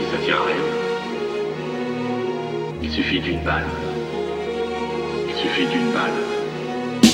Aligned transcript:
ça 0.00 0.18
tient 0.24 0.36
à 0.36 0.46
rien. 0.46 0.56
Il 2.82 2.90
suffit 2.90 3.20
d'une 3.20 3.40
balle. 3.42 3.66
Il 5.28 5.34
suffit 5.34 5.66
d'une 5.66 5.92
balle. 5.92 6.32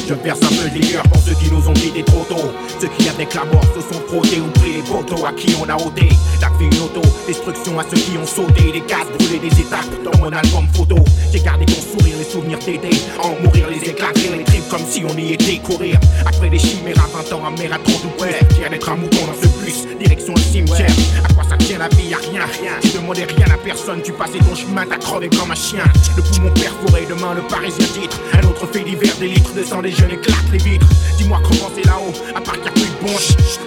Je 0.08 0.15
verse 0.15 0.40
un 0.43 0.49
peu 0.49 0.71
de 0.71 0.80
liqueur 0.80 1.03
pour 1.03 1.21
ceux 1.21 1.35
qui 1.35 1.53
nous 1.53 1.69
ont 1.69 1.75
quittés 1.75 2.03
trop 2.03 2.25
tôt. 2.27 2.51
Ceux 2.80 2.88
qui 2.96 3.09
avec 3.11 3.35
la 3.35 3.45
mort 3.45 3.64
se 3.75 3.80
sont 3.83 4.01
frottés 4.06 4.41
ou 4.41 4.49
pris 4.59 4.75
les 4.75 4.83
poteaux 4.83 5.27
à 5.27 5.33
qui 5.33 5.54
on 5.61 5.69
a 5.69 5.77
ôté. 5.77 6.09
La 6.41 6.49
une 6.61 6.81
auto, 6.81 7.03
destruction 7.27 7.78
à 7.78 7.83
ceux 7.83 7.99
qui 7.99 8.17
ont 8.17 8.27
sauté. 8.27 8.72
Des 8.72 8.81
cases 8.81 9.06
brûlées, 9.19 9.38
des 9.38 9.60
étapes 9.60 9.85
dans 10.03 10.19
mon 10.19 10.33
album 10.33 10.67
photo. 10.72 10.97
J'ai 11.31 11.40
gardé 11.40 11.67
ton 11.67 11.74
sourire, 11.74 12.17
les 12.17 12.24
souvenirs 12.24 12.58
t'aider. 12.58 12.97
En 13.22 13.31
mourir, 13.42 13.69
les 13.69 13.87
éclater, 13.87 14.31
les 14.35 14.45
tripes 14.45 14.69
comme 14.71 14.87
si 14.88 15.03
on 15.04 15.15
y 15.19 15.35
était 15.35 15.58
courir. 15.58 15.99
Après 16.24 16.48
des 16.48 16.59
chimères 16.59 17.05
à 17.05 17.23
20 17.23 17.33
ans, 17.34 17.45
à 17.45 17.51
mer 17.51 17.73
à 17.74 17.79
trop 17.79 18.01
double. 18.01 18.33
Fier 18.55 18.70
d'être 18.70 18.88
un 18.88 18.97
mouton 18.97 19.27
dans 19.27 19.34
ce 19.34 19.48
bus, 19.62 19.87
direction 19.98 20.34
le 20.34 20.41
cimetière. 20.41 20.91
À 21.24 21.33
quoi 21.33 21.45
ça 21.45 21.56
tient 21.56 21.78
la 21.78 21.88
vie, 21.88 22.09
y'a 22.09 22.19
rien, 22.19 22.42
rien. 22.60 22.73
Tu 22.80 22.88
demandais 22.88 23.24
rien 23.24 23.46
à 23.52 23.56
personne, 23.59 24.02
tu 24.02 24.12
passais 24.12 24.38
ton 24.38 24.54
chemin, 24.54 24.84
t'as 24.86 24.98
crevé 24.98 25.28
comme 25.28 25.50
un 25.50 25.54
chien. 25.54 25.84
Le 26.16 26.23
poumon 26.23 26.50
perforé, 26.52 27.06
demain 27.09 27.34
le 27.34 27.42
parisien 27.42 27.86
titre. 27.86 28.20
Un 28.34 28.46
autre 28.46 28.66
fait 28.73 28.80
d'hiver, 28.80 29.12
des 29.18 29.28
litres 29.28 29.54
de 29.54 29.62
sang, 29.62 29.82
des 29.82 29.92
jeunes 29.92 30.12
éclatent 30.12 30.50
les 30.52 30.59
vitres. 30.59 30.87
Dis-moi 31.16 31.40
comment 31.42 31.70
c'est 31.74 31.84
là-haut, 31.87 32.12
à 32.34 32.40
part 32.40 32.54
qu'il 32.54 32.64
y 32.64 32.68
a 32.68 32.73
plus 32.73 32.82
de 32.82 33.00
bon. 33.02 33.16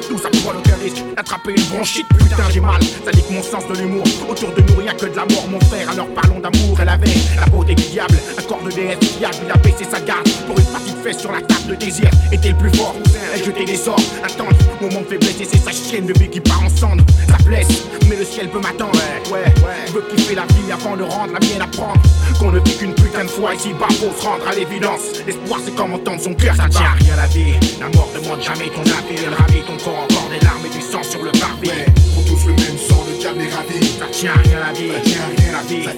Tout 0.10 0.18
ça 0.18 0.30
pour 0.30 0.56
aucun 0.56 0.76
risque 0.84 1.04
d'attraper 1.16 1.54
une 1.56 1.64
bronchite. 1.66 2.08
Putain, 2.18 2.50
j'ai 2.52 2.60
mal, 2.60 2.82
ça 3.06 3.12
dit 3.12 3.24
que 3.24 3.34
mon 3.34 3.44
sens 3.44 3.68
de 3.68 3.76
l'humour. 3.76 4.04
Autour 4.30 4.52
de 4.54 4.62
nous, 4.62 4.80
rien 4.80 4.94
que 4.94 5.06
de 5.06 5.16
la 5.16 5.26
mort, 5.26 5.48
mon 5.50 5.60
frère. 5.62 5.90
Alors 5.90 6.08
parlons 6.14 6.40
d'amour, 6.40 6.78
elle 6.82 6.90
avait 6.90 7.14
la 7.36 7.46
beauté 7.48 7.76
du 7.76 7.84
diable. 7.84 8.16
Corps 8.52 8.64
de 8.64 8.72
déesse 8.72 9.00
fiable, 9.18 9.38
il 9.46 9.50
a 9.50 9.56
baissé 9.56 9.86
sa 9.90 10.02
garde. 10.02 10.28
Pour 10.46 10.60
une 10.60 10.66
petite 10.66 10.98
fesse 11.02 11.20
sur 11.20 11.32
la 11.32 11.40
table 11.40 11.68
de 11.70 11.76
désir, 11.76 12.10
était 12.34 12.50
le 12.50 12.58
plus 12.58 12.70
fort. 12.72 12.96
Elle 13.34 13.42
jetait 13.42 13.64
des 13.64 13.78
sorts, 13.78 13.96
attendre, 14.22 14.52
moment 14.82 15.00
de 15.00 15.06
faiblesse, 15.06 15.40
et 15.40 15.46
c'est 15.46 15.58
sa 15.58 15.72
chienne 15.72 16.06
de 16.06 16.12
vie 16.20 16.28
qui 16.28 16.42
part 16.42 16.62
en 16.62 16.68
cendre. 16.68 17.02
Ça 17.30 17.38
blesse, 17.46 17.86
mais 18.10 18.18
le 18.18 18.26
ciel 18.26 18.50
peut 18.50 18.60
m'attendre. 18.60 19.00
Ouais, 19.32 19.40
ouais, 19.40 19.88
je 19.88 19.94
veux 19.94 20.04
kiffer 20.14 20.36
la 20.36 20.42
vie 20.48 20.70
avant 20.70 20.98
de 20.98 21.04
rendre 21.04 21.32
la 21.32 21.40
mienne 21.40 21.62
à 21.62 21.68
prendre. 21.68 22.02
Qu'on 22.42 22.52
ne 22.52 22.60
vit 22.60 22.76
qu'une 22.76 22.94
putain 22.94 23.24
de 23.24 23.30
fois 23.30 23.56
ici 23.56 23.70
bas, 23.80 23.88
faut 23.88 24.12
se 24.12 24.26
rendre 24.26 24.46
à 24.46 24.54
l'évidence. 24.54 25.24
L'espoir, 25.26 25.62
c'est 25.64 25.74
comme 25.74 25.94
entendre 25.94 26.20
son 26.20 26.34
cœur, 26.34 26.54
ça 26.54 26.68
tient 26.68 26.92
à 26.92 26.96
rien 27.00 27.16
la 27.16 27.28
vie. 27.28 27.56
La 27.80 27.88
mort 27.88 28.10
demande 28.14 28.42
jamais 28.42 28.68
ton 28.68 28.82
avis, 28.82 29.16
elle 29.16 29.34
ravit 29.34 29.62
ton 29.62 29.78
corps 29.82 30.04
encore 30.04 30.28
des 30.28 30.46
larmes 30.46 30.66
et 30.66 30.76
du 30.76 30.82
sang 30.82 31.04
sur 31.04 31.24
le 31.24 31.32
parvis. 31.40 31.70
Ouais, 31.70 31.86
faut 32.16 32.28
tous 32.28 32.48
le 32.48 32.54
même 32.56 32.78
sang, 32.78 33.00
le 33.08 33.18
diable 33.18 33.44
est 33.44 33.56
ravi. 33.56 33.80
Ça 33.98 34.08
tient 34.12 34.34
à 34.34 34.42
rien 34.44 34.60
la 34.60 34.74
vie, 34.74 34.92
Ça 34.92 35.00
tient 35.10 35.22
à 35.22 35.40
rien 35.40 35.41
rien. 35.68 35.92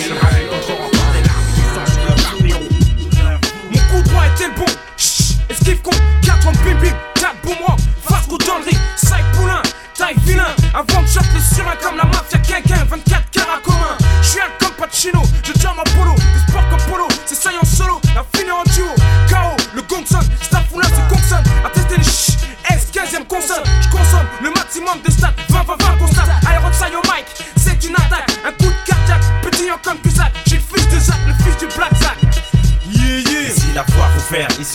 sur 0.00 0.14
le. 0.14 0.20
Mon 3.70 3.78
coup 3.78 4.02
droit 4.08 4.26
était 4.26 4.48
le 4.48 4.54
bon? 4.54 4.66
Chut, 4.96 5.38
esquive 5.48 5.80
con, 5.82 5.90
4 6.22 6.48
en 6.48 6.52
bim 6.52 6.74
bim, 6.80 6.94
4 7.14 7.34
boomerang, 7.42 7.76
le 8.08 8.64
ring, 8.64 8.78
side 8.96 9.24
poulain, 9.34 9.62
taille 9.96 10.16
vilain. 10.24 10.54
Avant 10.74 11.02
de 11.02 11.06
shot 11.06 11.20
les 11.34 11.54
surins 11.54 11.76
comme 11.82 11.96
la 11.96 12.04
mafia 12.04 12.38
quinquin, 12.38 12.84
24 12.88 13.30
carats 13.30 13.60
commun. 13.64 13.96
J'suis 14.22 14.40
un 14.40 14.50
comme 14.58 14.74
Pacino, 14.76 15.22
je 15.44 15.52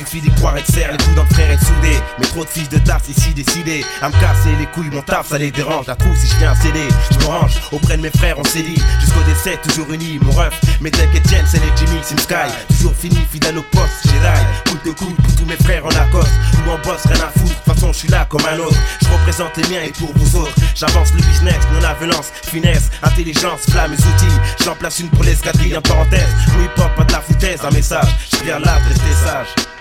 suffit 0.08 0.22
d'y 0.22 0.32
croire 0.36 0.58
et 0.58 0.62
de 0.62 0.68
serre 0.68 0.92
les 0.92 0.98
coups 0.98 1.16
d'entre 1.16 1.34
frères 1.34 1.52
et 1.52 1.58
de 1.58 1.62
souder. 1.62 2.00
Mais 2.20 2.28
trop 2.28 2.44
de 2.46 2.50
fils 2.50 2.70
de 2.70 2.78
tasse 2.78 3.10
ici 3.10 3.34
décidés 3.34 3.84
à 4.02 4.10
me 4.10 4.14
casser 4.14 4.56
les 4.60 4.66
couilles, 4.68 4.90
mon 4.92 5.02
taf 5.02 5.28
ça 5.28 5.38
les 5.38 5.52
dérange. 5.52 5.88
La 5.88 5.96
trouve 5.96 6.16
si 6.16 6.28
je 6.28 6.36
viens 6.38 6.56
céder, 6.56 6.88
je 7.12 7.18
me 7.18 7.26
range 7.26 7.54
auprès 7.72 7.98
de 7.98 8.02
mes 8.02 8.10
frères, 8.10 8.38
on 8.40 8.44
dit 8.44 8.76
jusqu'au 9.02 9.22
décès, 9.28 9.58
toujours 9.58 9.92
unis, 9.92 10.20
mon 10.22 10.32
ref. 10.32 10.54
Mes 10.82 10.92
tech 10.92 11.10
et 11.14 11.30
Jen, 11.30 11.46
c'est 11.46 11.60
les 11.60 11.72
Jimmy, 11.76 12.00
Sim 12.04 12.18
Sky. 12.18 12.50
Toujours 12.70 12.96
fini, 12.96 13.18
fidèle 13.32 13.58
au 13.58 13.64
poste, 13.64 14.06
Jedi. 14.06 14.70
Coup 14.70 14.78
de 14.86 14.92
coude 14.94 15.16
pour 15.16 15.36
tous 15.36 15.46
mes 15.46 15.58
frères 15.58 15.86
en 15.86 15.90
Lacoste. 15.90 16.32
Ou 16.66 16.72
en 16.72 16.78
boss, 16.80 17.02
rien 17.06 17.24
à 17.24 17.40
foutre, 17.40 17.50
de 17.50 17.54
toute 17.54 17.74
façon 17.74 17.92
je 17.92 17.98
suis 17.98 18.08
là 18.08 18.26
comme 18.30 18.46
un 18.46 18.60
autre. 18.60 18.78
Je 19.02 19.08
représente 19.10 19.58
les 19.58 19.68
miens 19.68 19.84
et 19.84 19.92
pour 19.92 20.12
vous 20.16 20.36
autres, 20.38 20.56
j'avance 20.76 21.12
le 21.14 21.22
business, 21.22 21.60
non-avenance, 21.74 22.32
finesse, 22.46 22.90
intelligence, 23.04 23.62
flamme 23.70 23.94
et 23.94 23.96
outils. 23.96 24.64
J'en 24.64 24.76
place 24.76 25.00
une 25.00 25.10
pour 25.10 25.24
l'escadrille 25.24 25.76
en 25.76 25.82
parenthèse. 25.82 26.30
Ou 26.56 26.64
hip 26.64 26.82
hop, 26.82 26.96
pas 26.96 27.04
de 27.04 27.12
la 27.12 27.22
foutaise, 27.22 27.60
un 27.64 27.72
message. 27.72 28.16
Je 28.32 28.44
viens 28.44 28.60
là 28.60 28.78
de 28.80 28.90
rester 28.90 29.26
sage. 29.26 29.77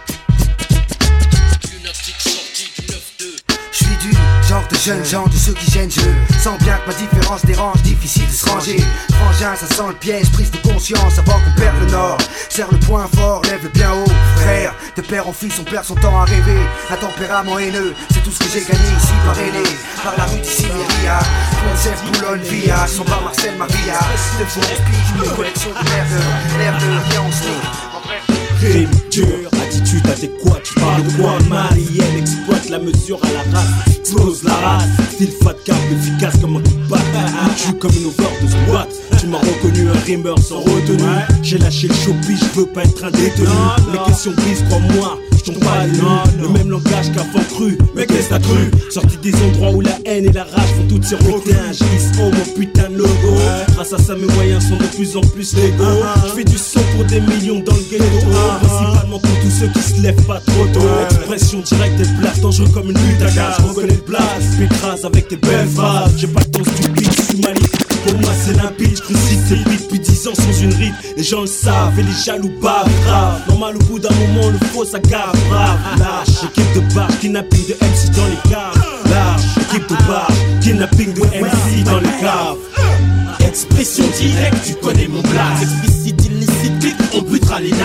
Je 1.86 3.84
suis 3.84 3.96
du 3.98 4.10
genre 4.48 4.66
de 4.68 4.76
jeune 4.76 5.04
genre 5.04 5.28
de 5.28 5.36
ceux 5.36 5.52
qui 5.52 5.70
gênent 5.70 5.88
Je 5.88 6.38
sens 6.40 6.58
bien 6.58 6.78
que 6.78 6.88
ma 6.90 6.94
différence 6.94 7.44
dérange, 7.44 7.80
difficile 7.82 8.26
de 8.26 8.32
se 8.32 8.48
ranger. 8.48 8.82
Frangin, 9.12 9.54
ça 9.54 9.68
sent 9.68 9.88
le 9.88 9.94
piège, 9.94 10.32
prise 10.32 10.50
de 10.50 10.56
conscience 10.68 11.16
avant 11.18 11.38
qu'on 11.38 11.60
perde 11.60 11.78
le 11.80 11.86
nord. 11.86 12.18
Serre 12.48 12.66
le 12.72 12.78
point 12.78 13.06
fort, 13.14 13.42
lève 13.42 13.62
le 13.62 13.68
bien 13.68 13.92
haut 13.92 14.10
Frère, 14.36 14.74
de 14.96 15.02
père 15.02 15.28
en 15.28 15.32
fils, 15.32 15.60
on 15.60 15.64
perd 15.64 15.84
son 15.84 15.94
temps 15.94 16.20
à 16.20 16.24
rêver. 16.24 16.58
Un 16.90 16.96
tempérament 16.96 17.58
haineux, 17.60 17.94
c'est 18.10 18.22
tout 18.24 18.32
ce 18.32 18.40
que 18.40 18.50
j'ai 18.52 18.64
gagné 18.64 18.88
ici 18.98 19.12
par 19.24 19.38
aîné. 19.38 19.62
Par 20.02 20.16
la 20.16 20.24
rue 20.24 20.40
d'ici 20.40 20.66
Méria 20.66 21.20
Concept, 21.70 22.02
Boulogne, 22.04 22.42
Villa, 22.42 22.86
son 22.88 23.04
bar 23.04 23.22
Marcel 23.22 23.56
Maria. 23.56 24.00
De 24.40 24.44
faux 24.44 24.60
une 25.22 25.36
collection 25.36 25.70
de 25.70 25.88
merde. 25.90 26.22
L'air 26.58 26.76
de 26.78 27.10
rien, 27.10 27.22
on 27.24 27.30
sneak 27.30 27.86
Rime 28.60 28.90
dur, 29.10 29.50
attitude 29.86 30.06
adéquate, 30.10 30.62
tu 30.64 30.74
parles 30.74 31.02
de 31.04 31.22
moi? 31.22 31.38
Marielle 31.48 32.16
exploite 32.18 32.68
la 32.70 32.78
mesure 32.78 33.20
à 33.22 33.32
la 33.32 33.58
race, 33.58 33.96
explose 33.98 34.42
la 34.42 34.54
race. 34.54 34.84
Style 35.12 35.30
fat 35.42 35.54
cap, 35.64 35.76
efficace 35.92 36.36
comme 36.40 36.56
un 36.56 36.60
coup 36.60 36.74
de 36.74 36.88
patte 36.88 37.00
Tu 37.56 37.72
comme 37.74 37.92
une 37.92 38.06
overdose 38.06 38.54
de 38.54 38.70
boîte 38.70 38.94
Tu 39.18 39.26
m'as 39.26 39.38
reconnu 39.38 39.88
un 39.88 40.00
rimeur 40.04 40.38
sans 40.38 40.60
retenue. 40.60 41.04
J'ai 41.42 41.58
lâché 41.58 41.88
le 41.88 41.94
showbiz, 41.94 42.40
je 42.40 42.60
veux 42.60 42.66
pas 42.66 42.82
être 42.82 43.04
un 43.04 43.10
détenu. 43.10 43.46
Mes 43.92 43.98
questions 44.06 44.32
grises, 44.32 44.64
crois-moi, 44.68 45.18
Le 45.48 46.48
même 46.48 46.70
langage 46.70 47.12
qu'avant 47.14 47.44
cru, 47.54 47.78
mais 47.94 48.04
qu'est-ce 48.04 48.28
que 48.28 48.34
t'as 48.34 48.40
cru? 48.40 48.68
Sorti 48.90 49.16
des 49.18 49.34
endroits 49.44 49.70
où 49.70 49.80
la 49.80 49.96
haine 50.04 50.24
et 50.24 50.32
la 50.32 50.42
rage 50.42 50.70
font 50.76 50.88
toutes 50.88 51.04
siroter 51.04 51.54
un 51.54 51.72
oh 52.20 52.30
mon 52.32 52.54
putain 52.58 52.90
de 52.90 52.96
logo. 52.96 53.38
Grâce 53.74 53.92
à 53.92 53.98
ça 53.98 54.16
mes 54.16 54.26
moyens 54.26 54.68
sont 54.68 54.76
de 54.76 54.86
plus 54.96 55.16
en 55.16 55.20
plus 55.20 55.54
légaux. 55.54 55.84
Je 56.24 56.32
fais 56.32 56.44
du 56.44 56.58
son 56.58 56.80
pour 56.96 57.04
des 57.04 57.20
millions 57.20 57.60
dans 57.60 57.76
le 57.76 57.82
ghetto. 57.88 58.04
Principalement 58.60 59.20
pour 59.20 59.40
tous 59.40 59.50
ceux 59.60 59.68
qui 59.68 59.82
se 59.82 60.02
lèvent 60.02 60.26
pas 60.26 60.40
trop 60.40 60.66
tôt. 60.74 60.80
Expression 61.10 61.60
directe 61.60 62.00
et 62.00 62.20
plate, 62.20 62.40
dangereux 62.40 62.68
comme 62.74 62.90
une 62.90 62.98
lutte 62.98 63.22
à 63.22 63.30
gaz. 63.30 63.54
Je 63.60 63.66
reconnais 63.68 63.94
le 63.94 64.04
blast, 64.04 64.58
pécrase 64.58 65.04
avec 65.04 65.28
tes 65.28 65.36
belles 65.36 65.68
phrases. 65.68 66.12
J'ai 66.16 66.26
pas 66.26 66.40
le 66.40 66.50
temps 66.50 66.72
stupide, 66.72 67.08
je 67.16 67.22
suis 67.22 67.40
malice 67.40 67.86
pour 68.06 68.20
moi 68.20 68.30
c'est 68.40 68.52
limpide, 68.52 68.96
je 68.96 69.02
crucifie 69.02 69.38
ces 69.48 69.56
beats 69.56 69.82
depuis 69.82 69.98
10 69.98 70.28
ans 70.28 70.34
sans 70.34 70.62
une 70.62 70.74
ride. 70.74 70.94
Les 71.16 71.22
gens 71.22 71.40
le 71.42 71.46
savent 71.46 71.98
et 71.98 72.02
les 72.02 72.12
jaloux 72.24 72.52
bavent 72.62 72.88
grave. 73.04 73.40
Normal 73.48 73.76
au 73.76 73.84
bout 73.84 73.98
d'un 73.98 74.14
moment 74.14 74.48
le 74.50 74.58
faux 74.68 74.84
ça 74.84 74.98
gave 75.00 75.35
brave 75.48 75.78
Lâche, 75.98 76.44
équipe 76.44 76.74
de 76.74 76.94
bar, 76.94 77.08
kidnapping 77.20 77.66
de 77.66 77.74
MC 77.74 78.10
dans 78.16 78.26
les 78.26 78.50
caves. 78.50 79.10
Lâche, 79.10 79.66
équipe 79.68 79.88
de 79.88 80.06
bar, 80.06 80.28
kidnapping 80.60 81.14
de 81.14 81.20
MC 81.20 81.84
dans 81.84 82.00
les 82.00 82.20
caves. 82.20 82.56
Expression 83.40 84.04
directe, 84.18 84.66
tu 84.66 84.74
connais 84.74 85.08
mon 85.08 85.22
blast 85.22 85.62
Explicite, 85.62 86.26
illicite, 86.26 86.78
clic, 86.78 86.94
on 87.14 87.22
butera 87.22 87.60
les 87.60 87.70
nazes. 87.70 87.80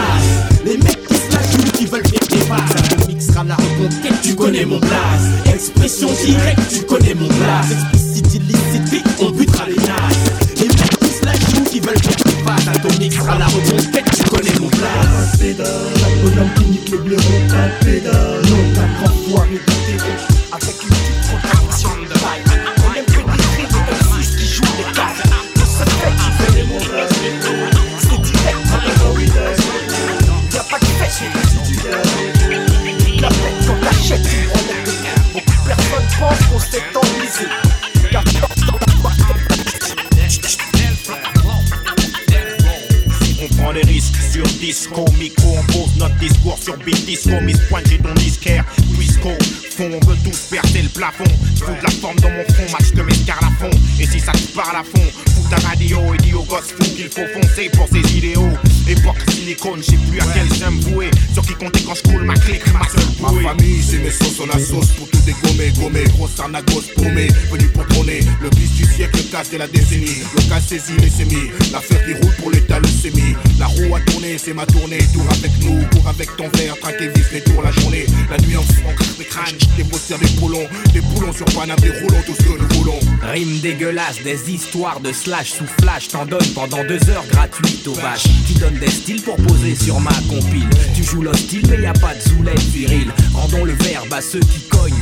Les 0.65 0.77
mecs 0.77 1.07
qui 1.07 1.15
se 1.15 1.31
la 1.31 1.41
jouent, 1.41 1.71
qui 1.71 1.85
veulent 1.85 2.07
faire 2.07 2.27
des 2.27 2.45
bases 2.49 2.99
Ça 2.99 3.07
mixera 3.07 3.43
la 3.43 3.55
reconquête, 3.55 4.21
tu 4.21 4.35
connais 4.35 4.65
mon 4.65 4.79
blast 4.79 5.47
Expression 5.53 6.09
directe, 6.25 6.61
tu 6.73 6.81
connais 6.83 7.13
mon 7.13 7.27
blast 7.27 7.71
Explicite, 7.71 8.33
illicite, 8.35 8.89
clic, 8.89 9.05
on 9.21 9.31
butera 9.31 9.65
les 9.67 9.75
nazes. 9.75 10.59
Les 10.59 10.67
mecs 10.67 10.99
qui 10.99 11.07
se 11.07 11.25
la 11.25 11.33
jouent, 11.33 11.63
qui 11.69 11.79
veulent 11.79 11.99
faire 11.99 12.15
des 12.25 12.43
bases 12.43 12.65
Ça 12.65 12.99
mixera 12.99 13.37
la 13.37 13.45
reconquête, 13.45 14.05
tu 14.13 14.23
connais 14.29 14.59
mon 14.59 14.67
blast 14.67 14.81
pédale, 17.11 17.17
la 17.17 17.17
bonhomme 17.17 17.17
qui 17.17 17.17
nique 17.17 17.17
le 17.17 17.17
blaireau 17.17 17.41
à 17.53 17.85
pédale. 17.85 18.41
Non, 18.49 18.73
t'as 18.73 18.87
grand 19.03 19.15
foiré 19.29 19.70
Miss 47.11 47.57
Pointe, 47.67 47.85
j'ai 47.89 47.97
ton 47.97 48.13
disquaire, 48.13 48.63
Twisco, 48.95 49.31
fond, 49.69 49.89
on 50.01 50.05
veut 50.07 50.15
tous 50.23 50.47
percer 50.49 50.81
le 50.81 50.87
plafond. 50.87 51.25
Je 51.55 51.65
de 51.65 51.83
la 51.83 51.89
forme 51.89 52.17
dans 52.21 52.29
mon 52.29 52.43
front, 52.53 52.71
match 52.71 52.93
de 52.93 53.01
mes 53.01 53.13
fond. 53.13 53.69
Et 53.99 54.05
si 54.05 54.19
ça 54.19 54.31
te 54.31 54.55
parle 54.55 54.77
à 54.77 54.83
fond, 54.83 55.03
fous 55.35 55.45
ta 55.49 55.57
radio 55.67 55.99
et 56.13 56.17
dis 56.19 56.33
aux 56.33 56.43
gosses 56.43 56.71
fous 56.71 56.95
qu'il 56.95 57.09
faut 57.09 57.27
foncer 57.33 57.69
pour 57.73 57.87
ses 57.89 58.17
idéaux. 58.17 58.53
Époque 58.87 59.17
silicone, 59.29 59.81
j'ai 59.83 59.97
plus 59.97 60.21
à 60.21 60.25
quel 60.33 60.47
j'aime 60.57 60.79
vouer. 60.79 61.11
Sur 61.33 61.43
qui 61.43 61.53
compter 61.55 61.81
quand 61.81 61.95
je 61.95 62.03
coule 62.03 62.23
ma 62.23 62.33
clique, 62.35 62.65
ma 62.73 62.87
seule 62.87 63.03
Ma 63.19 63.49
famille, 63.49 63.83
c'est 63.83 63.99
mes 63.99 64.11
sauces, 64.11 64.39
on 64.39 64.45
la 64.45 64.59
sauce 64.59 64.91
pour 64.97 65.09
tout 65.09 65.19
dégommer, 65.25 65.71
gommer. 65.77 66.05
Grosse 66.15 66.39
arnagos 66.39 66.83
paumé, 66.95 67.27
venu 67.51 67.67
pour 67.67 67.85
trôner. 67.87 68.21
Le 68.41 68.49
bis 68.51 68.71
du 68.71 68.85
siècle, 68.85 69.17
le 69.17 69.23
casse 69.31 69.51
de 69.51 69.57
la 69.57 69.67
décennie. 69.67 70.23
Le 70.33 70.49
cas 70.49 70.61
saisi, 70.61 70.93
les 70.99 71.09
sémis. 71.09 71.51
L'affaire 71.73 72.05
qui 72.05 72.13
roule 72.13 72.35
pour 72.39 72.50
c'est 74.37 74.53
ma 74.53 74.65
tournée. 74.65 74.99
Tour 75.13 75.25
avec 75.31 75.51
nous, 75.63 75.81
cours 75.89 76.07
avec 76.07 76.35
ton 76.37 76.47
verre, 76.49 76.77
traque 76.79 77.01
et 77.01 77.07
vis 77.07 77.31
les 77.33 77.41
tours 77.41 77.61
la 77.61 77.71
journée. 77.71 78.05
La 78.29 78.37
nuit 78.37 78.55
en 78.55 78.61
fond, 78.61 78.93
des 79.17 79.25
crânes, 79.25 79.55
des 79.77 79.83
posters, 79.83 80.19
des 80.19 80.27
boulons. 80.39 80.67
Des 80.93 81.01
boulons 81.01 81.33
sur 81.33 81.45
Paname, 81.45 81.79
des 81.79 81.89
roulons, 81.89 82.21
tout 82.25 82.35
ce 82.37 82.43
que 82.43 82.57
nous 82.57 82.67
voulons. 82.77 82.99
Rime 83.21 83.59
dégueulasse, 83.59 84.21
des 84.23 84.51
histoires 84.51 84.99
de 84.99 85.11
slash 85.11 85.51
sous 85.51 85.67
flash. 85.81 86.09
T'en 86.09 86.25
donnes 86.25 86.53
pendant 86.53 86.83
deux 86.83 87.09
heures 87.09 87.25
gratuites 87.31 87.87
aux 87.87 87.93
vaches. 87.93 88.27
Qui 88.47 88.53
donne 88.55 88.77
des 88.77 88.91
styles 88.91 89.21
pour 89.21 89.35
poser 89.37 89.75
sur 89.75 89.99
ma 89.99 90.13
compile. 90.29 90.69
Tu 90.95 91.03
joues 91.03 91.23
l'hostile, 91.23 91.65
mais 91.69 91.81
y 91.81 91.85
a 91.85 91.93
pas 91.93 92.13
de 92.13 92.21
zoulette 92.21 92.59
viril. 92.59 93.11
Rendons 93.33 93.65
le 93.65 93.73
verbe 93.73 94.13
à 94.13 94.21
ceux 94.21 94.39
qui 94.39 94.61
cognent 94.69 95.01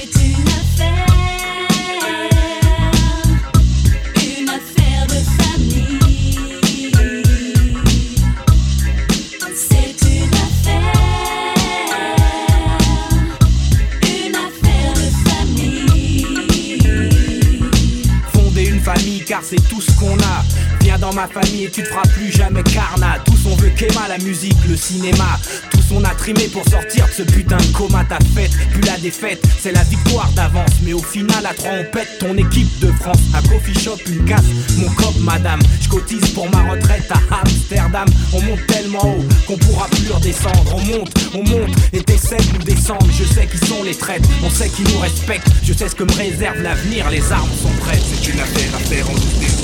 car 19.31 19.39
c'est 19.43 19.65
tout 19.69 19.79
ce 19.79 19.89
qu'on 19.97 20.17
a. 20.17 20.43
Viens 20.81 20.99
dans 20.99 21.13
ma 21.13 21.25
famille 21.25 21.63
et 21.63 21.71
tu 21.71 21.83
te 21.83 21.87
feras 21.87 22.05
plus 22.09 22.29
jamais 22.33 22.63
carnat. 22.63 23.17
Tous 23.23 23.49
on 23.49 23.55
veut 23.55 23.69
qu'Emma, 23.69 24.09
la 24.09 24.17
musique, 24.17 24.57
le 24.67 24.75
cinéma. 24.75 25.39
On 25.93 26.03
a 26.03 26.13
trimé 26.15 26.47
pour 26.47 26.63
sortir 26.67 27.05
de 27.07 27.11
ce 27.11 27.23
putain 27.23 27.57
de 27.57 27.71
coma. 27.73 28.03
Ta 28.05 28.17
fête, 28.35 28.51
puis 28.71 28.81
la 28.83 28.97
défaite, 28.97 29.41
c'est 29.59 29.71
la 29.71 29.83
victoire 29.83 30.29
d'avance. 30.35 30.71
Mais 30.83 30.93
au 30.93 31.01
final, 31.01 31.45
à 31.45 31.53
trois 31.53 31.71
on 31.71 31.91
pète 31.91 32.19
ton 32.19 32.35
équipe 32.37 32.79
de 32.79 32.91
France. 32.93 33.19
Un 33.33 33.41
coffee 33.47 33.77
shop, 33.79 33.97
une 34.07 34.25
casse, 34.25 34.45
mon 34.77 34.89
cop, 34.89 35.15
madame. 35.19 35.59
Je 35.81 35.89
cotise 35.89 36.29
pour 36.33 36.49
ma 36.49 36.61
retraite 36.71 37.09
à 37.11 37.41
Amsterdam. 37.41 38.07
On 38.33 38.41
monte 38.41 38.65
tellement 38.67 39.05
haut 39.05 39.25
qu'on 39.47 39.57
pourra 39.57 39.87
plus 39.87 40.11
redescendre. 40.11 40.75
On 40.75 40.81
monte, 40.85 41.13
on 41.33 41.43
monte 41.43 41.75
et 41.93 42.03
t'essaies 42.03 42.37
de 42.37 42.57
nous 42.57 42.63
descendre. 42.63 43.07
Je 43.11 43.23
sais 43.23 43.47
qui 43.47 43.57
sont 43.65 43.83
les 43.83 43.95
traites, 43.95 44.27
on 44.43 44.49
sait 44.49 44.69
qui 44.69 44.83
nous 44.83 44.99
respectent. 44.99 45.49
Je 45.63 45.73
sais 45.73 45.89
ce 45.89 45.95
que 45.95 46.03
me 46.03 46.13
réserve 46.13 46.61
l'avenir, 46.61 47.09
les 47.09 47.31
armes 47.31 47.49
sont 47.61 47.73
prêtes. 47.79 48.03
C'est 48.03 48.31
une 48.31 48.39
affaire 48.39 48.75
à 48.75 48.79
faire 48.79 49.09
en 49.09 49.13
douter. 49.13 49.60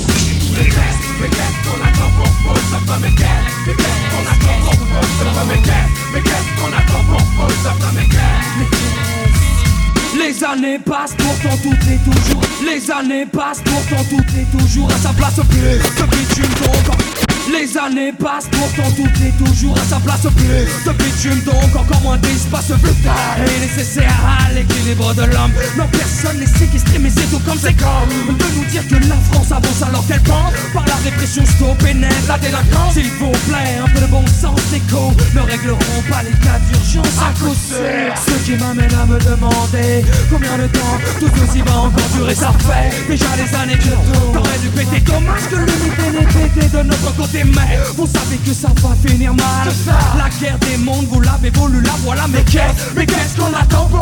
Les 10.18 10.44
années 10.44 10.78
passent, 10.78 11.14
pourtant 11.16 11.56
toutes 11.62 11.84
les 11.86 11.98
toujours. 11.98 12.42
Les 12.64 12.90
années 12.90 13.26
passent, 13.26 13.62
pourtant 13.64 14.02
toutes 14.10 14.32
les 14.32 14.44
toujours. 14.58 14.90
À 14.90 14.98
sa 14.98 15.10
place, 15.10 15.34
plus 15.48 15.80
ce 15.96 16.04
bitume 16.04 16.54
donc. 16.64 17.27
Les 17.50 17.76
années 17.78 18.12
passent, 18.12 18.48
pourtant 18.50 18.90
toutes 18.94 19.18
les 19.20 19.32
toujours. 19.32 19.76
À 19.78 19.84
sa 19.84 20.00
place, 20.00 20.26
plus 20.36 20.68
ce 20.84 20.90
bitume 20.90 21.40
donc. 21.44 21.74
Encore 21.74 22.00
moins 22.02 22.18
d'espace 22.18 22.70
vital 22.70 23.40
est 23.40 23.60
nécessaire 23.60 24.14
à 24.26 24.52
l'équilibre 24.52 25.14
de 25.14 25.22
l'homme. 25.22 25.52
Non, 25.76 25.86
personne 25.90 26.38
n'est 26.38 26.46
séquestré, 26.46 26.98
mais 26.98 27.10
c'est 27.10 27.30
tout 27.30 27.40
comme 27.40 27.58
c'est 27.58 27.74
comme. 27.74 28.36
De 28.36 28.44
nous 28.56 28.64
dire 28.66 28.86
que 28.86 28.96
la 29.08 29.16
France 29.30 29.50
avance 29.50 29.82
alors 29.82 30.06
qu'elle 30.06 30.22
pend. 30.22 30.52
Par 30.74 30.84
la 30.86 30.96
répression, 30.96 31.44
stop 31.46 31.78
pénètre 31.78 32.28
la 32.28 32.38
délinquance. 32.38 32.94
S'il 32.94 33.10
vous 33.18 33.32
plaît, 33.48 33.78
un 33.82 33.88
peu 33.88 34.00
de 34.00 34.06
bon 34.06 34.24
sens, 34.26 34.60
écho 34.74 35.12
ne 35.34 35.40
régleront 35.40 36.02
pas 36.10 36.22
les 36.22 36.36
cas 36.44 36.58
d'urgence 36.68 37.18
à 37.20 37.32
coup 37.38 37.54
sûr. 37.54 38.12
Ce 38.26 38.44
qui 38.44 38.56
m'amène 38.56 38.94
à 38.94 39.06
me 39.06 39.18
demander 39.18 40.04
combien 40.30 40.58
de 40.58 40.66
temps 40.66 40.98
tout 41.18 41.30
ceci 41.40 41.62
va 41.62 41.78
encore 41.78 42.08
durer. 42.14 42.34
Ça 42.34 42.52
fait 42.52 43.08
déjà 43.08 43.26
des 43.36 43.54
années 43.56 43.78
que 43.78 43.94
t'aurais 44.32 44.58
dû 44.58 44.68
péter. 44.68 45.00
Dommage 45.00 45.48
que 45.50 45.56
l'unité 45.56 46.06
n'ait 46.12 46.26
pété 46.26 46.68
de 46.68 46.82
notre 46.82 47.16
côté, 47.16 47.37
mais 47.44 47.78
vous 47.96 48.06
savez 48.06 48.36
que 48.38 48.52
ça 48.52 48.68
va 48.82 48.94
finir 49.06 49.34
mal. 49.34 49.68
La 50.16 50.28
guerre 50.40 50.58
des 50.58 50.76
mondes, 50.78 51.06
vous 51.06 51.20
l'avez 51.20 51.50
voulu, 51.50 51.80
la 51.82 51.92
voilà. 52.02 52.26
Mais 52.28 52.42
qu'est-ce, 52.44 52.94
mais 52.94 53.06
qu'est-ce 53.06 53.36
qu'on 53.36 53.54
attend 53.54 53.86
pour 53.86 54.00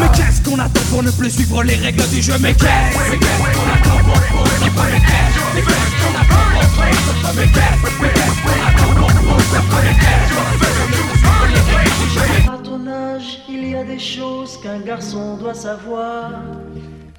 Mais 0.00 0.08
qu'est-ce 0.16 0.42
qu'on 0.42 0.58
attend 0.58 0.80
pour 0.90 1.02
ne 1.02 1.10
plus 1.10 1.30
suivre 1.30 1.62
les 1.62 1.76
règles 1.76 2.06
du 2.08 2.22
jeu 2.22 2.34
Mais 2.40 2.54
qu'est-ce, 2.54 3.10
mais 3.10 3.18
qu'est-ce 3.18 3.52
qu'on 3.54 3.70
attend 3.74 3.98
pour 4.04 4.16
Mais 4.16 4.70
qu'est-ce, 4.70 5.38
mais 5.54 5.62
qu'est-ce 5.62 5.94
qu'on 6.00 6.14
attend 6.18 6.42
pour 6.50 7.34
Mais 7.36 7.46
qu'est-ce, 7.46 7.86
mais 8.00 8.10
qu'est-ce 8.14 8.40
qu'on 8.42 8.58
attend 8.68 8.92
pour 8.94 9.08
À 12.52 12.58
ton 12.58 12.86
âge, 12.86 13.42
il 13.48 13.70
y 13.70 13.74
a 13.74 13.84
des 13.84 13.98
choses 13.98 14.58
qu'un 14.62 14.80
garçon 14.80 15.36
doit 15.36 15.54
savoir. 15.54 16.30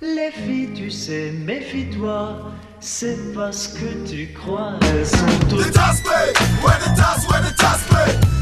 Les 0.01 0.31
filles, 0.31 0.69
tu 0.73 0.89
sais, 0.89 1.33
méfie-toi. 1.45 2.51
C'est 2.81 3.33
pas 3.33 3.51
ce 3.51 3.67
que 3.69 4.07
tu 4.09 4.33
crois. 4.33 4.73
Elles 4.81 5.05
sont 5.05 5.25
toutes. 5.49 5.69
Des 5.69 5.77
aspects, 5.77 6.07
ouais 6.09 6.73
des 6.79 6.95
tasses, 6.95 7.27
ouais 7.27 7.41
des 7.41 7.55
tasses, 7.55 7.83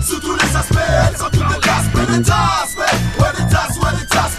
Sous 0.05 0.19
tous 0.19 0.35
les 0.35 0.55
aspects, 0.55 0.77
elles 0.77 1.17
sont 1.17 1.25
toutes 1.25 1.47
des 1.47 1.59
tasses, 1.59 1.85
des 1.91 2.21
tasses, 2.21 2.75
ouais 2.77 3.31
des 3.35 3.49
tasses, 3.49 3.77
ouais 3.77 3.99
des 3.99 4.07
tasses, 4.07 4.37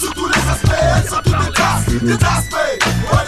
Sous 0.00 0.12
tous 0.14 0.26
les 0.26 0.50
aspects, 0.50 0.72
elles 0.72 1.08
sont 1.08 1.16
toutes 1.22 1.38
des 1.38 1.52
tasses, 1.52 1.84
des 1.86 2.16
tasses, 2.16 2.44
ouais 2.50 2.78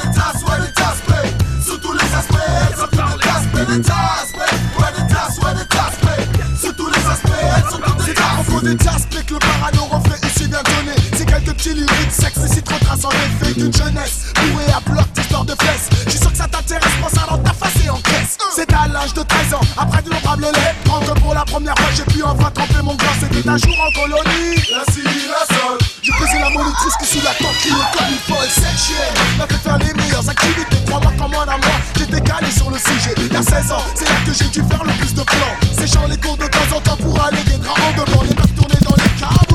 des 0.03 0.15
tasses, 0.15 0.43
ouais 0.45 0.61
des 0.67 0.73
tasses, 0.73 1.67
Sous 1.67 1.77
tous 1.77 1.93
les 1.93 2.15
aspects, 2.15 2.35
elles 2.49 2.77
sont 2.79 2.89
toutes 2.91 3.13
des 3.13 3.21
tasses, 3.21 3.47
des 3.69 3.83
tasses, 3.83 4.33
ouais 4.33 4.93
des 4.97 5.15
tasses, 5.15 5.39
ouais 5.39 5.55
des 5.55 5.69
tasses, 5.69 6.61
Sous 6.61 6.73
tous 6.73 6.89
les 6.89 7.07
aspects, 7.07 7.43
elles 7.43 7.71
sont 7.71 7.79
toutes 7.79 8.07
des 8.07 8.15
tasses. 8.15 8.47
Faut 8.47 8.61
des 8.63 8.77
tasses, 8.77 9.07
que 9.11 9.35
le 9.35 9.39
parano 9.41 9.85
reflet 9.91 10.17
ici 10.27 10.49
bien 10.49 10.63
donné. 10.63 10.97
C'est 11.15 11.27
quelques 11.27 11.53
petits 11.55 11.75
lyriques 11.75 12.13
sexy, 12.13 12.49
si 12.49 12.63
trop 12.63 12.79
traçant 12.79 13.11
l'effet 13.11 13.53
d'une 13.55 13.73
jeunesse 13.73 14.33
bourrée 14.35 14.73
à 14.75 14.81
bloc 14.91 15.05
de 15.44 15.55
fesses. 15.62 15.88
Je 16.06 16.11
suis 16.11 16.20
sûr 16.20 16.31
que 16.31 16.37
ça 16.37 16.49
t'intéresse, 16.49 16.93
pense 17.00 17.23
à 17.23 17.26
dans 17.31 17.38
ta 17.38 17.52
face 17.52 17.85
et 17.85 17.90
en 17.90 18.00
caisse. 18.00 18.38
C'est 18.55 18.73
à 18.73 18.88
l'âge 18.88 19.14
de 19.14 19.23
13 19.23 19.55
ans, 19.55 19.61
après 19.76 20.02
d'innombrables 20.02 20.44
lettres. 20.44 20.79
Quand 20.87 21.20
pour 21.20 21.35
la 21.35 21.44
première 21.44 21.75
fois, 21.79 21.88
j'ai 21.94 22.05
pu 22.05 22.23
enfin 22.23 22.50
tremper 22.50 22.82
mon 22.82 22.94
gland. 22.94 23.12
C'était 23.20 23.49
un 23.49 23.56
jour 23.56 23.76
en 23.79 23.93
colonie. 24.00 24.56
La 24.70 24.85
civilisation. 24.93 25.78
J'ai 26.02 26.12
pesé 26.12 26.38
la 26.40 26.50
monitrice 26.50 26.97
qui 27.00 27.07
sous 27.07 27.25
la 27.25 27.35
tente 27.35 27.57
qui 27.62 27.71
me 27.71 27.78
comme 27.97 28.09
une 28.09 28.35
folle. 28.35 28.49
Cette 28.49 28.78
chienne 28.78 29.38
m'a 29.38 29.47
fait 29.47 29.62
faire 29.62 29.78
les 29.78 29.92
meilleures 29.95 30.28
activités. 30.28 30.85
Trois 30.87 31.00
mois 31.00 31.12
comme 31.18 31.35
à 31.35 31.47
moi, 31.47 31.76
j'étais 31.97 32.21
calé 32.21 32.50
sur 32.50 32.71
le 32.71 32.78
sujet. 32.78 33.14
Il 33.18 33.33
y 33.33 33.37
a 33.37 33.42
16 33.42 33.73
ans, 33.73 33.85
c'est 33.95 34.04
là 34.04 34.16
que 34.26 34.33
j'ai 34.33 34.49
dû 34.49 34.62
faire 34.68 34.85
le 34.85 34.92
plus 34.92 35.14
de 35.14 35.23
plans. 35.23 35.57
Séchant 35.78 36.07
les 36.09 36.16
cours 36.16 36.37
de 36.37 36.47
temps 36.47 36.76
en 36.76 36.80
temps 36.80 36.97
pour 36.97 37.21
aller 37.23 37.42
des 37.45 37.59
draps 37.59 37.80
en 37.80 38.04
devant. 38.04 38.23
Les 38.23 38.35
meufs 38.35 38.54
tournaient 38.54 38.85
dans 38.85 38.97
les 38.97 39.11
câbles 39.21 39.48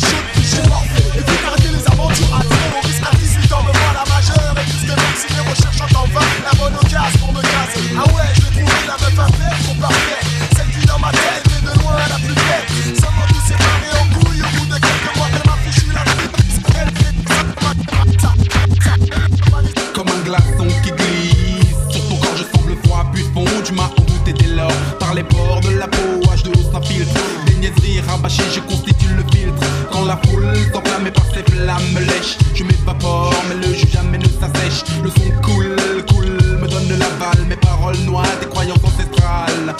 la 0.00 0.08
puis 0.32 0.44
j'ai 0.44 0.68
morflé. 0.68 1.02
Et 1.18 1.22
puis 1.22 1.46
arrêter 1.46 1.68
les 1.68 1.86
aventures 1.86 2.34
à 2.34 2.42
zéro. 2.42 2.80
Risque 2.82 3.02
à 3.02 3.16
18 3.16 3.52
ans, 3.52 3.62
me 3.62 3.72
voilà 3.72 4.04
majeur. 4.08 4.54
Et 4.56 4.64
plus 4.70 4.82
que 4.84 5.00
vacciné, 5.00 5.40
recherchant 5.48 6.00
en 6.00 6.06
vain 6.08 6.26
la 6.44 6.52
bonne 6.58 6.76
occasion 6.76 7.18
pour 7.20 7.32
me 7.32 7.45
la 30.06 30.16
foule 30.26 30.54
s'enflamme 30.72 31.10
par 31.10 31.24
ses 31.34 31.42
flammes 31.50 31.92
me 31.92 32.00
lèche. 32.00 32.38
Je 32.54 32.64
m'évapore 32.64 33.34
mais 33.48 33.66
le 33.66 33.74
jus 33.74 33.88
jamais 33.88 34.18
ne 34.18 34.24
s'assèche. 34.24 34.84
Le 35.02 35.10
son 35.10 35.30
cool, 35.42 35.76
cool 36.08 36.26
me 36.60 36.68
donne 36.68 36.98
l'aval 36.98 37.46
Mes 37.48 37.56
paroles 37.56 37.98
noient 37.98 38.22
des 38.40 38.46
croyances 38.46 38.84
ancestrales 38.84 39.74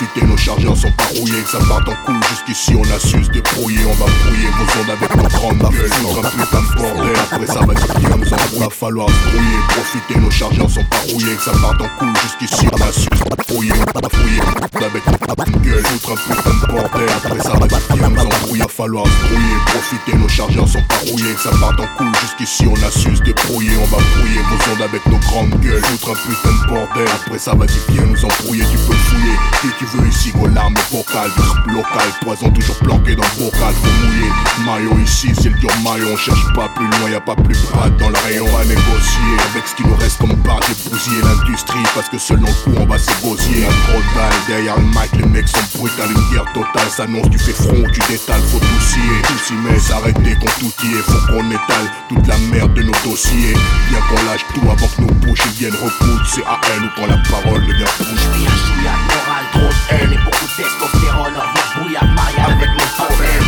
profiter, 0.00 0.26
nos 0.26 0.36
chargeurs 0.36 0.76
sont 0.76 0.90
pas 0.92 1.04
rouillés, 1.14 1.44
ça 1.46 1.58
part 1.58 1.80
en 1.80 2.06
couille, 2.06 2.20
jusqu'ici 2.30 2.74
on 2.74 2.82
a 2.82 2.98
su 2.98 3.22
se 3.22 3.30
débrouiller, 3.30 3.84
on 3.84 3.94
va 3.94 4.10
brouiller 4.24 4.48
vos 4.56 4.80
ondes 4.80 4.90
avec 4.90 5.14
nos 5.14 5.28
grandes 5.28 5.72
gueules, 5.72 5.90
foutre 5.90 6.24
un 6.24 6.30
putain 6.30 6.62
de 6.62 6.80
bordel, 6.80 7.16
après 7.30 7.46
ça 7.46 7.60
va 7.60 7.74
dire 7.74 8.16
nous 8.16 8.32
en 8.32 8.64
va 8.64 8.70
falloir 8.70 9.08
se 9.08 9.30
brouiller, 9.30 9.58
profiter, 9.68 10.20
nos 10.20 10.30
chargeurs 10.30 10.70
sont 10.70 10.84
pas 10.84 10.96
rouillés, 11.10 11.36
ça 11.44 11.52
part 11.52 11.72
en 11.72 11.98
couille, 11.98 12.14
jusqu'ici 12.22 12.66
on 12.72 12.82
a 12.82 12.92
su 12.92 13.08
se 13.12 13.24
débrouiller, 13.24 13.72
on 13.72 14.00
va 14.00 14.08
fouiller. 14.08 14.40
Avec 14.80 15.06
nos 15.06 15.34
grandes 15.34 15.62
gueules, 15.62 15.84
foutre 15.84 16.12
un 16.12 16.34
putain 16.34 16.50
de 16.50 16.72
bordel, 16.72 17.08
après 17.22 17.40
ça 17.40 17.52
va 17.52 17.66
dire 17.66 18.08
nous 18.08 18.20
en 18.20 18.64
va 18.64 18.68
falloir 18.68 19.04
se 19.06 19.28
brouiller, 19.28 19.56
profiter, 19.66 20.16
nos 20.16 20.28
chargeurs 20.28 20.68
sont 20.68 20.82
pas 20.88 20.96
rouillés, 21.06 21.36
ça 21.36 21.50
part 21.60 21.76
en 21.78 21.96
couille, 21.98 22.12
jusqu'ici 22.22 22.66
on 22.66 22.74
a 22.86 22.90
su 22.90 23.14
se 23.14 23.22
débrouiller, 23.22 23.76
on 23.76 23.86
va 23.94 24.02
fouiller. 24.02 24.40
Vos 24.48 24.72
ondes 24.72 24.82
avec 24.82 25.04
nos 25.06 25.18
grandes 25.18 25.60
gueules, 25.60 25.82
foutre 25.84 26.10
un 26.10 26.14
putain 26.14 26.52
de 26.52 26.68
bordel, 26.68 27.08
après 27.14 27.38
ça 27.38 27.54
va 27.54 27.66
dire 27.66 27.82
viens 27.90 28.06
nous 28.06 28.24
embrouiller, 28.24 28.64
tu 28.70 28.78
peux 28.78 28.92
le 28.92 28.98
fouiller, 28.98 29.36
qui 29.60 29.68
tu 29.78 29.84
veux 29.96 30.08
ici, 30.08 30.32
go 30.32 30.46
l'arme 30.46 30.74
vocale, 30.90 31.30
du 31.36 31.42
rap 31.42 31.66
local, 31.66 32.08
poison 32.22 32.50
toujours 32.50 32.76
planqué 32.76 33.14
dans 33.14 33.24
le 33.24 33.44
bocal, 33.44 33.74
faut 33.82 34.06
mouiller, 34.06 34.30
maillot 34.64 34.98
ici, 35.04 35.32
c'est 35.34 35.50
le 35.50 35.58
dur 35.58 35.70
maillot, 35.84 36.08
on 36.12 36.16
cherche 36.16 36.52
pas 36.54 36.68
plus 36.74 36.86
loin, 36.86 37.10
y 37.10 37.14
a 37.14 37.20
pas 37.20 37.36
plus 37.36 37.58
bas 37.72 37.88
dans 37.98 38.08
le 38.08 38.18
rayon, 38.24 38.46
on 38.48 38.56
va 38.56 38.64
négocier, 38.64 39.32
avec 39.50 39.66
ce 39.66 39.74
qui 39.74 39.84
nous 39.84 39.96
reste 39.96 40.18
comme 40.18 40.36
part, 40.42 40.60
j'ai 40.66 40.90
bousillé 40.90 41.22
l'industrie, 41.22 41.82
parce 41.94 42.08
que 42.08 42.18
selon 42.18 42.46
le 42.46 42.64
coup, 42.64 42.78
on 42.78 42.86
va 42.86 42.98
s'égosier, 42.98 43.64
un 43.66 43.92
gros 43.92 44.00
de 44.00 44.14
balles, 44.14 44.40
derrière 44.46 44.76
le 44.76 44.86
mic, 44.86 45.10
les 45.18 45.26
mecs 45.26 45.48
sont 45.48 45.78
brutales, 45.78 46.10
une 46.10 46.34
guerre 46.34 46.52
totale. 46.52 46.88
S'annonce, 46.90 47.30
tu 47.30 47.38
fais 47.38 47.52
front, 47.52 47.84
tu 47.92 48.00
détales, 48.08 48.42
faut 48.50 48.58
tout 48.58 48.80
scier, 48.80 49.22
tout 49.24 49.38
s'y 49.38 49.54
met, 49.54 49.78
s'arrêter 49.78 50.34
qu'on 50.36 50.52
tout 50.58 50.72
y 50.84 50.94
est, 50.94 51.02
faut 51.02 51.32
qu'on 51.32 51.50
étale 51.50 51.86
toute 52.08 52.26
la 52.26 52.36
merde 52.52 52.74
de 52.74 52.82
nos 52.82 52.92
dossiers, 53.04 53.54
bien 53.88 54.00
qu'on 54.08 54.22
lâche 54.24 54.44
tout 54.54 54.62
avant 54.62 54.88
que 54.88 55.02
nos 55.02 55.14
bouches 55.26 55.46
viennent 55.58 55.74
repoudre, 55.74 56.26
c'est 56.26 56.44
à 56.44 56.60
elle 56.74 56.84
ou 56.84 56.90
quand 56.96 57.06
la 57.06 57.18
parole 57.30 57.66
devient 57.66 57.84
bouche. 57.98 58.26
Bien 58.36 58.50
chouillade, 58.50 59.02
morale, 59.08 59.46
trop 59.52 59.68
de 59.68 59.79
haine 59.90 60.12
et 60.12 60.18
beaucoup 60.18 60.46
de 60.46 60.62
testostérone. 60.62 61.36
Orgueil, 61.36 61.70
brouillard, 61.76 62.06
mariage 62.14 62.52
avec 62.56 62.70
mes 62.70 62.90
problèmes. 62.96 63.46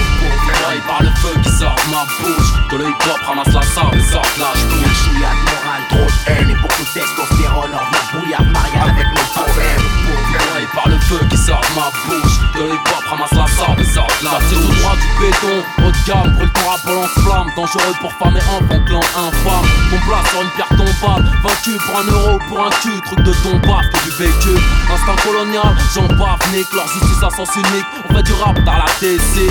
Fly 0.53 0.81
par 0.87 1.03
le 1.03 1.11
feu 1.23 1.35
qui 1.43 1.51
sort 1.51 1.75
de 1.75 1.91
ma 1.91 2.05
bouche. 2.21 2.51
Le 2.73 2.89
hip 2.89 3.03
hop 3.07 3.21
ramasse 3.27 3.55
la 3.55 3.63
sable 3.63 3.99
et 3.99 4.03
sort 4.03 4.23
de 4.37 4.41
la 4.41 4.53
Bien 4.53 4.67
bouche 4.69 5.01
chouillade, 5.05 5.41
morale, 5.49 5.85
trop. 5.89 6.07
De 6.07 6.31
haine 6.31 6.51
et 6.51 6.55
beaucoup 6.55 6.83
de 6.83 6.93
testostérone. 6.93 7.75
Orgueil, 7.75 8.07
brouillard, 8.13 8.45
mariage 8.45 8.91
avec 8.91 9.07
mes 9.07 9.29
problèmes. 9.35 9.85
Fly 10.33 10.67
par 10.75 10.89
le 10.89 10.99
feu 11.01 11.21
qui 11.31 11.37
sort 11.37 11.61
de 11.61 11.75
ma 11.79 11.89
bouche 12.07 12.32
Que 12.63 12.69
le 12.69 12.75
hip 12.75 12.79
hop 12.79 13.05
ramasse 13.11 13.33
la 13.33 13.47
sable 13.49 13.83
la 14.23 14.39
bouche 14.39 14.53
tout 14.53 14.75
droit 14.75 14.95
du 14.95 15.09
béton, 15.21 15.67
haut 15.79 15.91
de 15.91 16.07
gamme, 16.07 16.33
brûle 16.35 16.53
ton 16.53 16.71
rap 16.71 16.85
lance 16.87 17.11
flamme. 17.25 17.47
Dangereux 17.57 17.95
pour 18.01 18.13
femmes 18.13 18.37
et 18.37 18.41
enfants, 18.41 18.85
clan 18.87 19.01
infâme. 19.01 19.67
Ton 19.91 19.99
place 20.07 20.31
sur 20.31 20.43
une 20.43 20.51
pierre 20.51 20.69
tombale 20.69 21.25
Vaincu 21.43 21.77
pour 21.85 21.99
un 21.99 22.05
euro, 22.05 22.39
pour 22.47 22.65
un 22.65 22.71
cul 22.71 23.01
Truc 23.05 23.21
de 23.23 23.33
ton 23.43 23.57
baf, 23.67 23.85
que 23.91 24.05
du 24.05 24.11
vécu. 24.11 24.63
Instinct 24.93 25.23
colonial, 25.25 25.77
j'en 25.93 26.07
bave, 26.07 26.39
nique 26.55 26.73
Leur 26.73 26.87
justice 26.87 27.23
à 27.25 27.31
sens 27.31 27.51
unique, 27.57 27.87
on 28.09 28.15
fait 28.15 28.23
du 28.23 28.33
rap 28.35 28.57
dans 28.63 28.73
la 28.73 28.87
TC 29.01 29.51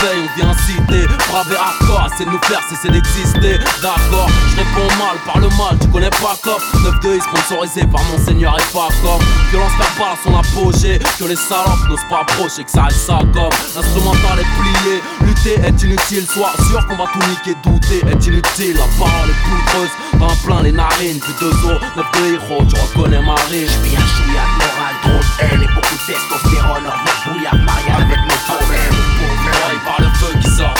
Réveil, 0.00 0.28
on 0.28 0.40
vient 0.40 0.54
citer 0.66 1.06
Braver 1.28 1.56
hardcore, 1.56 2.08
c'est 2.16 2.24
de 2.24 2.30
nous 2.30 2.40
faire 2.44 2.60
cesser 2.68 2.88
d'exister. 2.88 3.58
D'accord, 3.82 4.28
je 4.50 4.56
réponds 4.56 4.94
mal 4.98 5.16
par 5.26 5.38
le 5.38 5.48
mal, 5.48 5.78
tu 5.80 5.88
connais 5.88 6.10
pas 6.10 6.36
cop 6.42 6.60
9-2 7.02 7.20
sponsorisé 7.20 7.86
par 7.86 8.02
Monseigneur 8.04 8.56
et 8.58 8.62
Facom 8.62 9.20
Violence 9.50 9.72
verbale 9.78 10.14
à 10.14 10.18
son 10.22 10.36
apogée 10.36 10.98
Que 11.18 11.24
les 11.24 11.36
salopes 11.36 11.88
n'osent 11.88 12.08
pas 12.08 12.20
approcher, 12.20 12.64
que 12.64 12.70
ça 12.70 12.84
reste 12.84 13.00
ça 13.00 13.18
comme. 13.32 13.50
L'instrumental 13.74 14.38
est 14.40 14.60
plié, 14.60 15.02
lutter 15.22 15.54
est 15.66 15.82
inutile. 15.82 16.26
Sois 16.28 16.52
sûr 16.68 16.86
qu'on 16.86 16.96
va 16.96 17.06
tout 17.12 17.26
niquer, 17.30 17.54
douter 17.62 18.02
est 18.06 18.26
inutile. 18.26 18.76
La 18.76 18.86
parole 18.98 19.30
est 19.30 19.40
poudreuse, 19.44 19.90
t'en 20.18 20.46
plein 20.46 20.62
les 20.62 20.72
narines. 20.72 21.18
Puis 21.20 21.34
deux 21.40 21.52
os, 21.70 21.80
9 21.96 22.06
de 22.12 22.34
héros, 22.34 22.64
tu 22.68 22.80
reconnais 22.80 23.20
ma 23.20 23.34
rime. 23.50 23.68
Bien 23.82 24.00
chouillade, 24.00 24.52
morale, 24.58 24.96
trop 25.02 25.18
de 25.18 25.54
haine 25.54 25.62
et 25.62 25.74
beaucoup 25.74 25.94
de 25.94 26.12
testostérone. 26.12 26.86
Orgueil, 26.86 27.18
brouillard, 27.26 27.56
mariage 27.56 28.02
avec 28.02 28.20
mes 28.26 28.37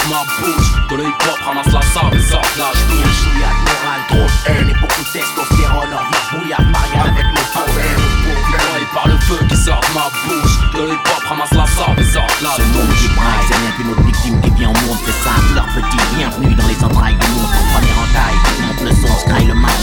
ma 0.09 0.25
bouche. 0.41 0.69
Que 0.89 0.95
le 0.95 1.03
hip 1.05 1.21
hop 1.29 1.39
ramasse 1.45 1.71
la 1.71 1.81
sable 1.93 2.17
et 2.17 2.21
sort 2.21 2.41
de 2.41 2.59
la 2.59 2.69
Bien 2.73 2.85
bouche 2.89 3.17
chouillade, 3.21 3.59
morale, 3.69 4.03
trop 4.09 4.25
de 4.25 4.37
haine 4.49 4.69
et 4.69 4.79
beaucoup 4.81 5.03
de 5.05 5.11
testostérone. 5.13 5.93
Orgueil, 5.93 6.25
brouillard, 6.33 6.65
mariage 6.73 7.13
avec 7.13 7.27
mes 7.29 7.47
problèmes 7.53 8.03
Fly 8.49 8.85
par 8.93 9.07
le 9.07 9.17
feu 9.21 9.37
qui 9.47 9.55
sort 9.55 9.81
de 9.81 9.93
ma 9.93 10.09
bouche. 10.09 10.55
Que 10.73 10.81
le 10.81 10.93
hip 10.93 11.05
hop 11.05 11.23
ramasse 11.29 11.53
la 11.53 11.65
sable 11.67 12.01
et 12.01 12.09
sort 12.09 12.25
de 12.25 12.43
la 12.43 12.53
Ce 12.57 12.65
monde 12.73 12.93
qui 12.97 13.07
braille, 13.13 13.45
c'est 13.47 13.57
rien 13.61 13.71
qu'une 13.77 13.89
autre 13.93 14.03
victime 14.03 14.41
qui 14.41 14.49
vient 14.57 14.69
au 14.69 14.79
monde, 14.85 14.99
c'est 15.05 15.19
ça, 15.23 15.35
leur 15.53 15.67
petit 15.67 16.01
bienvenue 16.17 16.55
dans 16.55 16.67
les 16.67 16.79
entrailles 16.83 17.17
du 17.17 17.27
monde, 17.37 17.53
en 17.53 17.65
première 17.73 17.99
entaille, 18.01 18.39
monte 18.65 18.81
le 18.81 18.91
son, 18.97 19.13
le 19.45 19.53
match, 19.53 19.78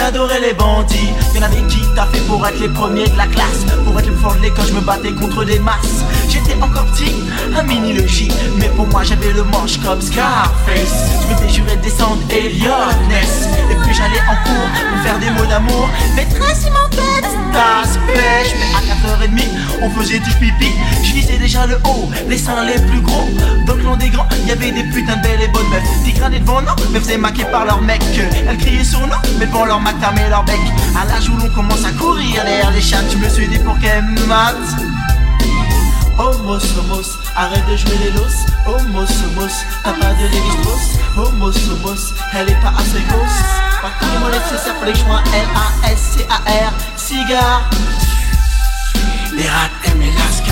j'adorais 0.00 0.40
les 0.40 0.54
bandits. 0.54 1.12
Y'en 1.34 1.42
avait 1.42 1.62
qui 1.68 1.80
t'a 1.94 2.06
fait 2.06 2.24
pour 2.26 2.46
être 2.46 2.58
les 2.58 2.68
premiers 2.68 3.08
de 3.08 3.16
la 3.16 3.26
classe. 3.26 3.64
Pour 3.84 3.98
être 3.98 4.06
le 4.06 4.12
plus 4.12 4.22
fort 4.22 4.34
de 4.34 4.42
l'école, 4.42 4.66
je 4.68 4.72
me 4.72 4.80
battais 4.80 5.12
contre 5.12 5.44
des 5.44 5.58
masses. 5.58 6.04
J'étais 6.28 6.54
encore 6.62 6.86
petit, 6.86 7.14
un 7.54 7.62
mini 7.62 7.92
logis. 7.92 8.32
Mais 8.56 8.68
pour 8.76 8.86
moi, 8.86 9.02
j'avais 9.04 9.32
le 9.32 9.44
manche 9.44 9.78
comme 9.84 10.00
Scarface. 10.00 10.96
Je 11.22 11.26
m'étais 11.28 11.52
juré 11.52 11.76
de 11.76 11.82
descendre 11.82 12.22
Elliot 12.30 12.90
Ness. 13.08 13.48
Et 13.70 13.74
puis 13.82 13.94
j'allais 13.94 14.22
en 14.32 14.36
cours 14.44 14.70
pour 14.90 14.98
faire 15.04 15.18
des 15.18 15.30
mots 15.30 15.46
d'amour. 15.46 15.88
Maîtresse, 16.16 16.66
il 16.66 16.70
de 16.70 17.52
tasse 17.52 17.98
pêche. 18.06 18.54
Mais 18.58 18.70
à 18.76 19.24
4h30, 19.26 19.42
on 19.82 19.90
faisait 19.90 20.18
du 20.18 20.30
pipi. 20.40 20.72
Je 21.02 21.12
visais 21.12 21.36
déjà 21.36 21.66
le 21.66 21.76
haut, 21.84 22.08
les 22.28 22.38
seins 22.38 22.64
les 22.64 22.80
plus 22.86 23.00
gros. 23.00 23.28
Dans 23.66 23.74
le 23.74 23.82
clan 23.82 23.96
des 23.96 24.08
grands, 24.08 24.28
il 24.42 24.48
y 24.48 24.52
avait 24.52 24.72
des 24.72 24.84
putains 24.84 25.16
de 25.16 25.22
belles 25.22 25.42
et 25.42 25.48
bonnes 25.48 25.59
et 26.32 26.40
devant 26.40 26.60
non, 26.60 26.72
mais 26.92 27.00
faisaient 27.00 27.16
maquer 27.16 27.44
par 27.44 27.64
leur 27.64 27.80
mec. 27.80 28.02
Elles 28.46 28.58
criaient 28.58 28.84
son 28.84 29.06
nom, 29.06 29.16
mais 29.38 29.46
devant 29.46 29.64
leur 29.64 29.80
mac 29.80 29.98
fermait 30.00 30.28
leur 30.28 30.44
bec. 30.44 30.60
À 31.00 31.04
l'âge 31.06 31.28
où 31.28 31.36
l'on 31.36 31.48
commence 31.48 31.84
à 31.84 31.92
courir 31.92 32.44
derrière 32.44 32.70
les 32.70 32.80
chats, 32.80 32.98
je 33.10 33.16
me 33.16 33.28
suis 33.28 33.48
dit 33.48 33.58
pour 33.58 33.78
qu'elles 33.78 34.04
matent. 34.28 34.76
Homos, 36.18 36.60
homos, 36.78 37.18
arrête 37.34 37.66
de 37.66 37.76
jouer 37.76 37.96
les 38.04 38.10
los. 38.10 38.36
Homos, 38.66 39.08
homos, 39.24 39.64
t'as 39.82 39.92
pas 39.92 40.12
de 40.12 40.24
Lévi-Strauss. 40.24 40.98
Homos, 41.16 41.56
homos, 41.70 42.14
elle 42.34 42.50
est 42.50 42.60
pas 42.60 42.74
assez 42.76 43.02
grosse. 43.08 43.40
Par 43.80 43.98
contre, 43.98 44.20
mon 44.20 44.28
nécessaire, 44.28 44.78
que 44.78 44.94
je 44.94 45.04
vois 45.04 45.22
L-A-S-C-A-R, 45.32 46.72
cigare. 46.96 47.70
Les 49.32 49.48
rats 49.48 49.70
aiment 49.86 50.00
les 50.00 50.12
lascars. 50.12 50.49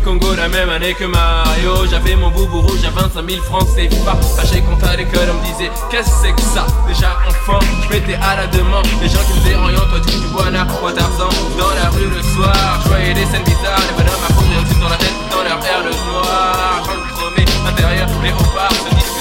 Congo 0.00 0.34
la 0.34 0.48
même 0.48 0.70
année 0.70 0.94
que 0.94 1.04
Mario. 1.04 1.86
J'avais 1.90 2.16
mon 2.16 2.30
boubou 2.30 2.60
rouge 2.60 2.84
à 2.86 2.90
25 2.90 3.30
000 3.30 3.42
francs 3.42 3.66
c'est 3.74 3.88
pas 4.04 4.16
Fâché 4.36 4.60
contre 4.62 4.88
à 4.88 4.96
l'école 4.96 5.28
on 5.30 5.34
me 5.40 5.44
disait 5.44 5.70
qu'est-ce 5.90 6.10
que 6.10 6.16
c'est 6.22 6.32
que 6.32 6.40
ça? 6.40 6.66
Déjà 6.88 7.16
enfant 7.28 7.58
je 7.84 7.94
m'étais 7.94 8.14
à 8.14 8.36
la 8.36 8.46
demande. 8.46 8.86
Les 9.00 9.08
gens 9.08 9.20
qui 9.26 9.38
me 9.38 9.44
faisaient 9.44 9.56
rien 9.56 9.78
toi 9.78 10.00
tu 10.06 10.16
bois 10.32 10.50
là 10.50 10.66
Quoi 10.80 10.92
t'argent 10.92 11.28
dans 11.58 11.74
la 11.74 11.90
rue 11.90 12.10
le 12.10 12.22
soir 12.22 12.80
Je 12.84 12.88
voyais 12.88 13.14
des 13.14 13.26
scènes 13.26 13.44
bizarres. 13.44 13.80
Les 13.88 14.02
bonhommes 14.02 14.24
à 14.28 14.32
fond 14.32 14.80
dans 14.80 14.88
la 14.88 14.96
tête 14.96 15.14
dans 15.30 15.42
leur 15.42 15.58
air 15.64 15.82
le 15.84 15.90
noir. 16.10 16.82
Quand 16.86 16.94
le 16.94 17.12
chromé 17.14 17.44
intérieur 17.68 18.08
léopard 18.22 18.72
se 18.72 18.94
disent 18.94 19.13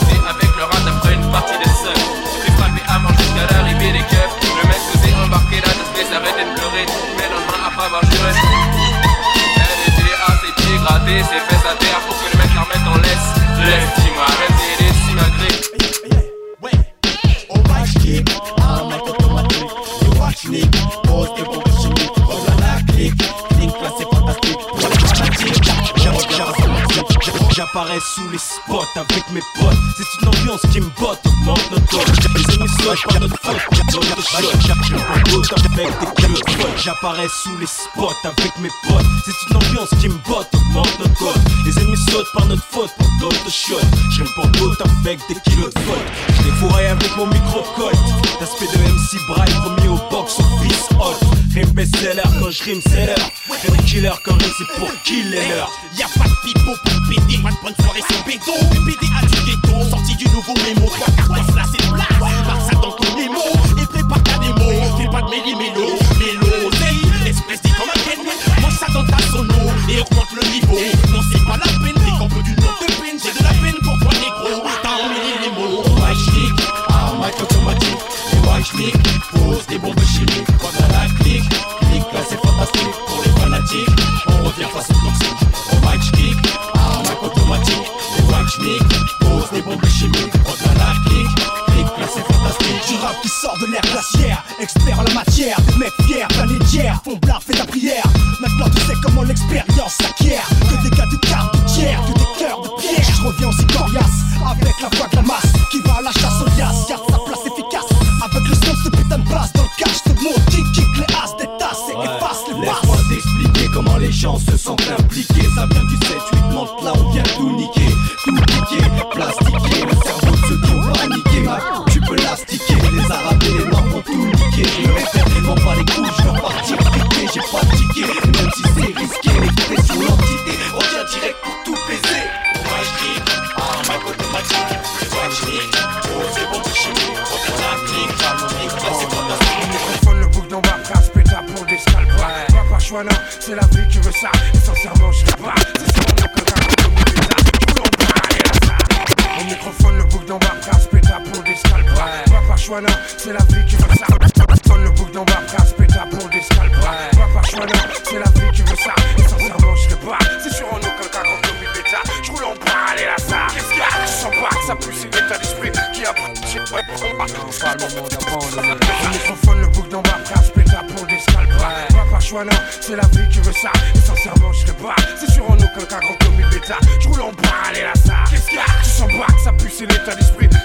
à 10.86 11.00
ses 11.06 11.24
fesses 11.24 11.66
à 11.66 11.76
terre 11.76 12.00
pour 12.08 12.18
que 12.18 12.32
le 12.32 12.38
mec 12.38 12.54
la 12.56 12.62
remette 12.62 12.88
en 12.88 12.98
laisse. 12.98 13.30
Laisse, 13.66 14.04
dis-moi, 14.04 14.24
arrête 14.24 15.73
et 15.73 15.73
J'apparais 27.56 28.00
sous 28.00 28.30
les 28.32 28.38
spots 28.38 28.84
avec 28.96 29.30
mes 29.32 29.42
potes. 29.60 29.78
C'est 29.98 30.22
une 30.22 30.28
ambiance 30.30 30.62
qui 30.72 30.82
me 30.82 30.90
botte, 31.00 31.20
augmente 31.26 31.72
notre 31.72 31.86
code 31.88 32.08
Les 32.36 32.84
sautent 32.84 33.04
par 33.08 33.20
notre 33.20 33.38
faute. 33.42 33.58
J'apparais 36.84 37.28
sous 37.28 37.58
les 37.60 37.68
spots 37.68 38.16
avec 38.24 38.58
mes 38.60 38.70
potes. 38.88 39.06
C'est 39.26 39.50
une 39.50 39.58
ambiance 39.58 39.90
qui 40.02 40.10
me 40.10 40.18
botte, 40.28 40.50
augmente 40.54 41.00
notre 41.00 41.14
code 41.16 41.42
Les 41.66 41.80
ennemis 41.80 41.98
sautent 42.10 42.32
par 42.34 42.46
notre 42.48 42.64
faute 42.64 42.92
pour 42.98 43.08
d'autres 43.20 43.52
shots 43.52 43.80
Je 44.12 44.24
pour 44.36 44.48
d'autres 44.48 44.84
avec 45.02 45.20
des 45.28 45.36
kilos 45.50 45.74
de 45.74 45.80
faute 45.80 46.06
Je 46.38 46.44
les 46.44 46.52
fourrais 46.52 46.88
avec 46.88 47.16
mon 47.18 47.28
micro-colt 47.28 47.98
L'aspect 48.40 48.66
de 48.66 48.84
MC 48.84 49.28
Braille 49.28 49.54
promis 49.62 49.88
au 49.88 50.10
box 50.10 50.40
office 50.40 50.90
hot. 51.00 51.16
Rime 51.54 51.70
best-seller 51.72 52.24
quand 52.40 52.50
je 52.50 52.64
rime 52.64 52.82
l'heure 52.92 53.32
Rime 53.62 53.86
killer 53.86 54.12
quand 54.26 54.34
rime 54.34 54.52
c'est 54.58 54.80
pour 54.80 54.90
killer. 55.04 55.48
L'heure 55.50 55.72
Y'a 55.98 56.08
pas 56.08 56.28
de 56.28 56.36
pipeau 56.44 56.74
pour 56.84 57.03
PD, 57.10 57.42
pas 57.42 57.52
de 57.52 57.58
bonne 57.64 57.76
soirée 57.82 58.04
béton. 58.26 58.58
PD 58.86 59.08
a 59.16 59.26
du 59.26 59.38
ghetto, 59.46 59.90
sorti 59.90 60.16
du 60.16 60.26
nouveau 60.26 60.54
mémo. 60.64 60.88
Trois 61.18 61.38
là 61.38 61.64
c'est 61.72 61.86
place, 61.92 62.20
marque 62.20 62.62
ça 62.62 62.76
dans 62.82 62.92
ton 62.92 63.16
mémo. 63.16 63.44
Et 63.82 63.86
prépare 63.86 64.24
ta 64.24 64.38
démo, 64.40 64.70
fais 64.98 65.10
pas 65.10 65.22
de 65.22 65.30
méli-mélo. 65.30 65.88
Mélo, 66.20 66.72
hey, 66.84 67.30
espèce 67.30 67.62
dit 67.62 67.72
comme 67.72 67.90
un 67.90 68.00
ken. 68.04 68.20
Mange 68.62 68.78
ça 68.78 68.88
dans 68.94 69.06
ta 69.06 69.18
sono 69.32 69.62
et 69.90 70.00
augmente 70.00 70.34
le 70.36 70.44
niveau. 70.52 70.80
Non, 71.12 71.22
c'est 71.32 71.46
pas 71.46 71.58
la 71.58 71.72
peine, 71.80 72.18
qu'en 72.18 72.28
peu 72.28 72.42
d'une 72.44 72.56
note 72.56 72.80
de 72.82 72.94
peine. 73.02 73.18
J'ai 73.22 73.34
de 73.38 73.44
la 73.44 73.54
peine 73.62 73.80
pour 73.84 73.98
toi, 74.00 74.14
négro. 74.14 74.64
T'as 74.82 74.96
emmêlé 75.04 75.34
les 75.44 75.52
mots. 75.58 75.84
Ouais, 76.02 76.16
schnick, 76.16 76.58
un 76.90 77.18
mic 77.20 77.42
automatique. 77.42 77.98
Et 78.80 78.92
pose 79.34 79.68
des 79.68 79.78
bombes 79.78 80.00
chimiques. 80.06 80.48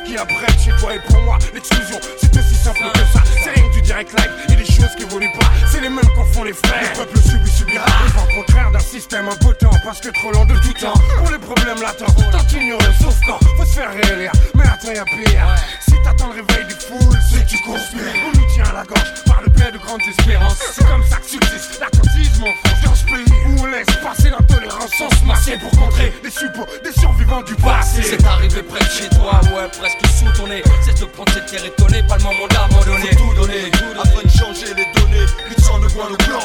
Qui 0.08 0.16
apprête 0.16 0.58
chez 0.58 0.72
toi 0.80 0.94
et 0.94 1.00
pour 1.00 1.20
moi. 1.22 1.38
L'exclusion, 1.52 1.98
c'est 2.16 2.34
aussi 2.36 2.54
simple 2.54 2.80
que 2.94 2.98
ça. 3.12 3.22
C'est 3.42 3.50
rien 3.50 3.68
que 3.68 3.74
du 3.74 3.82
direct 3.82 4.12
live 4.18 4.30
et 4.48 4.56
des 4.56 4.64
choses 4.64 4.94
qui 4.96 5.02
évoluent 5.02 5.32
pas. 5.38 5.46
C'est 5.70 5.80
les 5.80 5.88
mêmes 5.88 6.08
qu'en 6.16 6.24
font 6.24 6.44
les 6.44 6.54
frères. 6.54 6.90
Le 6.92 7.04
peuple 7.04 7.18
subit, 7.18 7.50
subira. 7.50 7.84
Le 7.84 8.34
contraire 8.34 8.70
d'un 8.70 8.78
système 8.80 9.28
impotent 9.28 9.70
parce 9.84 10.00
que 10.00 10.08
trop 10.08 10.32
lent 10.32 10.46
de 10.46 10.54
tout 10.54 10.72
temps. 10.80 10.94
Pour 11.18 11.30
les 11.30 11.38
problèmes 11.38 11.82
latents, 11.82 12.12
tant 12.32 12.56
ignoré, 12.56 12.86
sauf 13.00 13.18
quand 13.26 13.38
faut 13.56 13.64
se 13.64 13.74
faire 13.74 13.92
réélire. 13.92 14.32
Mais 14.54 14.64
attends, 14.64 14.92
y'a 14.92 15.04
pire. 15.04 15.46
Si 15.80 15.94
t'attends 16.02 16.28
le 16.28 16.40
réveil 16.40 16.66
des 16.66 16.74
foules, 16.74 17.18
c'est 17.30 17.44
que 17.44 17.50
tu 17.50 17.62
conspires. 17.62 18.00
On 18.26 18.38
nous 18.38 18.46
tient 18.54 18.64
à 18.64 18.72
la 18.72 18.84
gorge 18.84 19.27
par 19.38 19.42
le 19.44 19.50
biais 19.50 19.72
de 19.72 19.78
grandes 19.78 20.02
espérances. 20.02 20.58
C'est 20.72 20.86
comme 20.86 21.04
ça 21.04 21.16
que 21.16 21.30
subsiste 21.30 21.80
l'attentisme 21.80 22.44
en 22.44 22.54
France. 22.58 22.82
Dans 22.84 22.94
ce 22.94 23.04
pays 23.04 23.32
où 23.46 23.62
on 23.62 23.66
laisse 23.66 23.86
passer 24.02 24.30
l'intolérance 24.30 24.90
sans 24.98 25.10
se 25.10 25.24
masser 25.24 25.56
pour 25.58 25.70
contrer 25.78 26.12
des 26.22 26.30
suppos, 26.30 26.66
des 26.84 26.92
survivants 26.92 27.42
du 27.42 27.54
passé. 27.56 28.02
C'est 28.02 28.24
arrivé 28.24 28.62
près 28.62 28.84
de 28.84 28.90
chez 28.90 29.08
toi, 29.10 29.40
ouais, 29.54 29.68
presque 29.78 30.02
sous 30.18 30.30
ton 30.36 30.48
nez. 30.48 30.62
C'est 30.84 30.98
de 30.98 31.04
prendre 31.04 31.32
cette 31.32 31.46
terre 31.46 31.64
étonnée, 31.64 32.02
pas 32.02 32.16
le 32.16 32.24
moment 32.24 32.48
d'abandonner. 32.50 33.10
Faut 33.14 33.30
tout 33.30 33.34
donner, 33.40 33.70
afin 33.98 34.22
de 34.22 34.30
changer 34.30 34.74
les 34.74 34.86
données. 34.98 35.26
Plus 35.46 35.54
de 35.54 35.60
sang 35.60 35.78
de 35.78 35.88
coin 35.88 36.06
au 36.10 36.16
clan. 36.16 36.40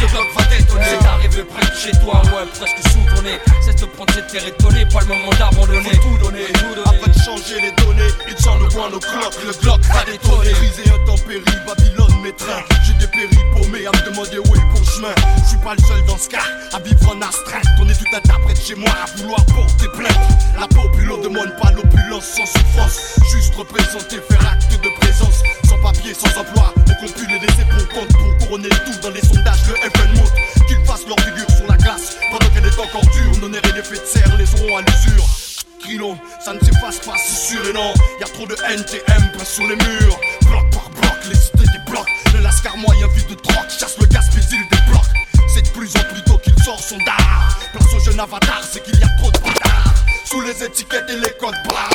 Le 0.00 0.06
bloc 0.08 0.26
va 0.36 0.44
détonner. 0.56 0.84
C'est 0.90 1.06
arrivé 1.06 1.44
près 1.44 1.66
de 1.66 1.76
chez 1.76 1.92
toi, 2.02 2.22
ouais, 2.34 2.46
presque 2.58 2.80
sous 2.90 3.14
ton 3.14 3.22
nez. 3.22 3.38
C'est 3.62 3.78
de 3.80 3.86
prendre 3.86 4.12
cette 4.12 4.26
terre 4.28 4.46
étonnée, 4.46 4.86
pas 4.86 5.00
le 5.00 5.06
moment 5.06 5.30
d'abandonner. 5.38 5.94
Faut 6.02 6.08
tout 6.08 6.18
donner, 6.18 6.46
afin 6.84 7.10
de 7.10 7.18
changer 7.18 7.60
les 7.60 7.72
données. 7.84 8.10
Ils 8.28 8.42
sang 8.42 8.58
de 8.58 8.66
coin 8.72 8.90
au 8.90 8.98
clan. 8.98 9.30
Le 9.44 9.52
bloc 9.62 9.80
va 9.86 10.04
détonner. 10.04 10.52
Crise 10.52 10.80
et 10.84 10.90
intempérie, 10.90 11.58
Babylone 11.66 12.23
J'ai 12.24 12.94
dépéri 12.94 13.36
paumé 13.52 13.84
à 13.84 13.90
me 13.90 14.08
demander 14.08 14.38
où 14.38 14.54
est 14.54 14.58
le 14.58 14.72
bon 14.72 14.82
chemin. 14.82 15.14
Je 15.42 15.48
suis 15.50 15.58
pas 15.58 15.74
le 15.74 15.82
seul 15.84 16.02
dans 16.06 16.16
ce 16.16 16.30
cas 16.30 16.40
à 16.72 16.80
vivre 16.80 17.10
en 17.10 17.20
astreinte. 17.20 17.66
On 17.78 17.86
est 17.86 17.92
tout 17.92 18.08
un 18.14 18.40
près 18.40 18.54
de 18.54 18.58
chez 18.58 18.74
moi 18.74 18.88
à 18.88 19.18
vouloir 19.18 19.44
porter 19.44 19.88
plainte. 19.94 20.16
La 20.58 20.66
population 20.66 21.20
demande 21.20 21.54
pas 21.60 21.70
l'opulence 21.72 22.24
sans 22.24 22.46
souffrance. 22.46 23.20
Juste 23.30 23.54
représenter, 23.56 24.16
faire 24.26 24.52
acte 24.52 24.72
de 24.72 24.88
présence. 25.00 25.42
Sans 25.68 25.78
papier, 25.82 26.14
sans 26.14 26.40
emploi, 26.40 26.72
on 26.78 26.94
compte 27.04 27.14
les 27.28 27.38
laisser 27.38 27.66
pour 27.68 27.88
compte 27.88 28.08
pour 28.08 28.38
couronner 28.38 28.70
tout 28.70 28.98
dans 29.02 29.10
les 29.10 29.20
sondages. 29.20 29.60
Le 29.68 29.74
FN 29.90 30.66
qu'ils 30.66 30.82
fassent 30.86 31.06
leur 31.06 31.20
figure 31.20 31.50
sur 31.54 31.66
la 31.68 31.76
glace. 31.76 32.16
Pendant 32.30 32.50
qu'elle 32.54 32.64
est 32.64 32.78
encore 32.78 33.02
dure, 33.02 33.32
on 33.42 33.52
et 33.52 33.72
les 33.74 33.82
faits 33.82 34.00
de 34.00 34.06
serre 34.06 34.34
les 34.38 34.48
auront 34.62 34.78
à 34.78 34.80
l'usure. 34.80 35.04
Ça 36.44 36.52
ne 36.52 36.58
s'efface 36.58 36.98
pas, 36.98 37.14
c'est 37.16 37.52
sûr 37.52 37.68
et 37.68 37.72
non. 37.72 37.94
Y'a 38.18 38.26
trop 38.26 38.46
de 38.46 38.54
NTM 38.54 39.44
sur 39.44 39.62
les 39.62 39.76
murs. 39.76 40.18
Bloc 40.46 40.70
par 40.72 40.90
bloc, 40.90 41.12
les 41.26 41.36
des 41.36 41.53
blocs. 41.94 42.08
Le 42.34 42.40
lascar 42.40 42.76
moyen 42.76 43.06
vide 43.08 43.28
de 43.28 43.34
drogue, 43.34 43.68
chasse 43.68 43.96
le 44.00 44.06
gaz, 44.06 44.28
puis 44.32 44.42
il 44.50 44.68
débloque. 44.68 45.10
C'est 45.48 45.62
de 45.62 45.68
plus 45.68 45.96
en 45.96 46.02
plus 46.12 46.22
tôt 46.24 46.38
qu'il 46.38 46.54
sort 46.62 46.80
son 46.80 46.98
dard. 46.98 47.58
Place 47.72 47.94
au 47.94 48.00
jeune 48.00 48.20
avatar, 48.20 48.60
c'est 48.68 48.82
qu'il 48.82 48.98
y 48.98 49.04
a 49.04 49.08
trop 49.18 49.30
de 49.30 49.38
bâtards. 49.38 49.94
Sous 50.24 50.40
les 50.40 50.64
étiquettes 50.64 51.08
et 51.08 51.16
les 51.16 51.32
codes 51.40 51.54
barres. 51.68 51.90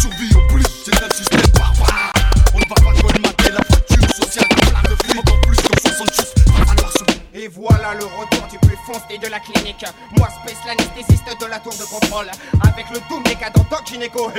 Survie 0.00 0.34
au 0.34 0.40
plus, 0.52 0.64
c'est 0.84 1.02
un 1.02 1.10
système 1.10 1.50
barbare. 1.52 2.12
On 2.54 2.58
ne 2.58 2.68
va 2.68 2.74
pas 2.74 2.92
colmater 3.00 3.50
la 3.50 3.60
voiture 3.68 4.16
sociale 4.16 4.48
de 4.48 4.54
plein 4.54 4.82
de. 4.82 5.18
Encore 5.18 5.40
plus 5.42 5.56
qu'en 5.56 5.78
66, 5.88 6.34
va 6.46 6.64
falloir 6.66 6.92
se 6.92 7.04
Et 7.38 7.48
voilà 7.48 7.94
le 7.94 8.04
retour 8.04 8.46
du 8.50 8.58
plus 8.66 8.78
foncé 8.86 9.18
de 9.18 9.28
la 9.28 9.40
clinique. 9.40 9.84
Moi, 10.16 10.28
Space, 10.30 10.62
l'anesthésiste 10.66 11.40
de 11.40 11.46
la 11.46 11.58
tour 11.58 11.74
de 11.74 11.84
contrôle. 11.84 12.30
Avec 12.66 12.86
le 12.90 13.00
doom 13.08 13.22
décadent 13.24 13.62
Doc 13.70 13.86
Gynéco. 13.86 14.32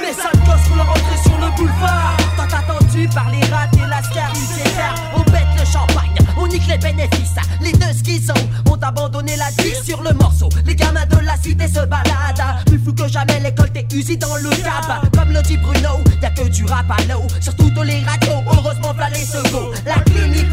Les 0.00 0.12
sales 0.12 0.40
gosses 0.44 0.68
font 0.68 0.76
leur 0.76 0.90
entrée 0.90 1.22
sur 1.24 1.38
le 1.38 1.56
boulevard 1.56 2.17
Attendu 2.52 3.08
par 3.14 3.30
les 3.30 3.44
rats 3.46 3.68
et 3.74 3.88
la 3.88 4.02
scaricétaire 4.02 4.94
On 5.14 5.22
pète 5.22 5.46
le 5.58 5.64
champagne, 5.64 6.14
on 6.36 6.46
nique 6.46 6.66
les 6.66 6.78
bénéfices. 6.78 7.36
Les 7.60 7.72
deux 7.72 7.92
schizos 7.92 8.32
ont 8.70 8.78
abandonné 8.80 9.36
la 9.36 9.50
vie 9.62 9.74
sur 9.84 10.02
le 10.02 10.12
morceau. 10.14 10.48
Les 10.64 10.74
gamins 10.74 11.06
de 11.06 11.18
la 11.24 11.36
cité 11.36 11.68
se 11.68 11.84
baladent. 11.86 12.64
Plus 12.66 12.78
fou 12.78 12.92
que 12.92 13.08
jamais 13.08 13.40
l'école 13.40 13.70
t'es 13.70 13.86
usée 13.94 14.16
dans 14.16 14.36
le 14.36 14.50
cap 14.50 15.06
Comme 15.16 15.32
le 15.32 15.42
dit 15.42 15.56
Bruno, 15.58 16.00
y'a 16.22 16.30
que 16.30 16.48
du 16.48 16.64
rap 16.64 16.90
à 16.90 17.02
l'eau. 17.12 17.26
Sur 17.40 17.54
toutes 17.56 17.84
les 17.84 18.00
radios, 18.04 18.42
heureusement 18.46 18.77
les 19.12 19.24
secours 19.24 19.72
La 19.86 20.00
clinique 20.02 20.48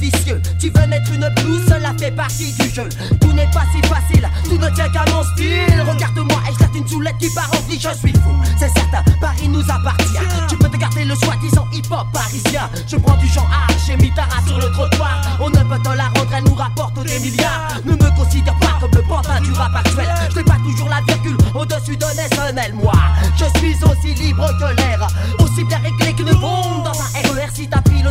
vicieux. 0.00 0.40
Tu 0.58 0.70
veux 0.70 0.86
mettre 0.86 1.12
une 1.12 1.28
blouse, 1.36 1.62
cela 1.68 1.92
fait 1.98 2.10
partie 2.10 2.52
du 2.52 2.68
jeu. 2.70 2.88
Tout 3.20 3.32
n'est 3.32 3.50
pas 3.50 3.64
si 3.72 3.86
facile, 3.88 4.28
tout 4.44 4.58
ne 4.58 4.68
tient 4.70 4.88
qu'à 4.88 5.04
mon 5.12 5.22
style. 5.22 5.84
Regarde-moi 5.88 6.40
et 6.48 6.52
je 6.52 6.78
une 6.78 6.88
soulette 6.88 7.18
qui 7.18 7.28
part 7.34 7.50
en 7.52 7.68
vie, 7.68 7.78
je 7.78 7.94
suis 7.98 8.12
fou. 8.12 8.34
C'est 8.58 8.70
certain, 8.70 9.02
Paris 9.20 9.48
nous 9.48 9.62
appartient. 9.62 10.18
Tu 10.48 10.56
peux 10.56 10.68
te 10.68 10.76
garder 10.76 11.04
le 11.04 11.14
soi-disant 11.14 11.66
hip-hop 11.72 12.06
parisien. 12.12 12.70
Je 12.86 12.96
prends 12.96 13.16
du 13.16 13.26
genre 13.26 13.50
art, 13.52 13.74
j'ai 13.86 13.96
mis 13.96 14.12
sur 14.46 14.58
le 14.58 14.70
trottoir. 14.72 15.20
On 15.40 15.50
ne 15.50 15.56
peut 15.56 15.82
te 15.82 15.96
la 15.96 16.04
rendre, 16.04 16.30
elle 16.36 16.44
nous 16.44 16.54
rapporte 16.54 17.04
des 17.04 17.18
milliards. 17.18 17.80
Ne 17.84 17.92
me 17.92 18.16
considère 18.16 18.56
pas 18.56 18.78
comme 18.80 18.92
le 18.94 19.02
pantin 19.02 19.40
du 19.40 19.52
rap 19.52 19.74
actuel. 19.74 20.08
Je 20.30 20.36
n'ai 20.36 20.44
pas 20.44 20.58
toujours 20.64 20.88
la 20.88 21.00
virgule 21.06 21.36
au-dessus 21.54 21.96
de 21.96 22.06
l'essentiel, 22.16 22.74
moi. 22.74 22.92
Je 23.36 23.58
suis 23.58 23.76
aussi 23.84 24.14
libre 24.14 24.48
que 24.58 24.76
l'air, 24.76 25.06
aussi 25.38 25.64
bien 25.64 25.78
réglé 25.78 26.12
qu'une 26.14 26.32
bombe 26.38 26.79
dans 26.79 26.79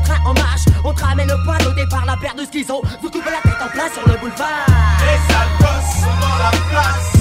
train 0.10 0.22
en 0.26 0.34
marche, 0.34 0.66
on 0.84 0.94
te 0.94 1.04
ramène 1.04 1.28
le 1.28 1.44
poil 1.44 1.62
au 1.68 1.74
départ, 1.74 2.06
la 2.06 2.18
paire 2.18 2.36
de 2.36 2.46
schizo. 2.46 2.82
Vous 3.02 3.10
coupez 3.10 3.32
la 3.32 3.42
tête 3.42 3.62
en 3.62 3.70
plein 3.70 3.90
sur 3.92 4.08
le 4.08 4.18
boulevard. 4.18 4.66
Les 5.02 5.64
gosses 5.64 6.02
sont 6.02 6.20
dans 6.20 6.38
la 6.38 6.52
place. 6.70 7.19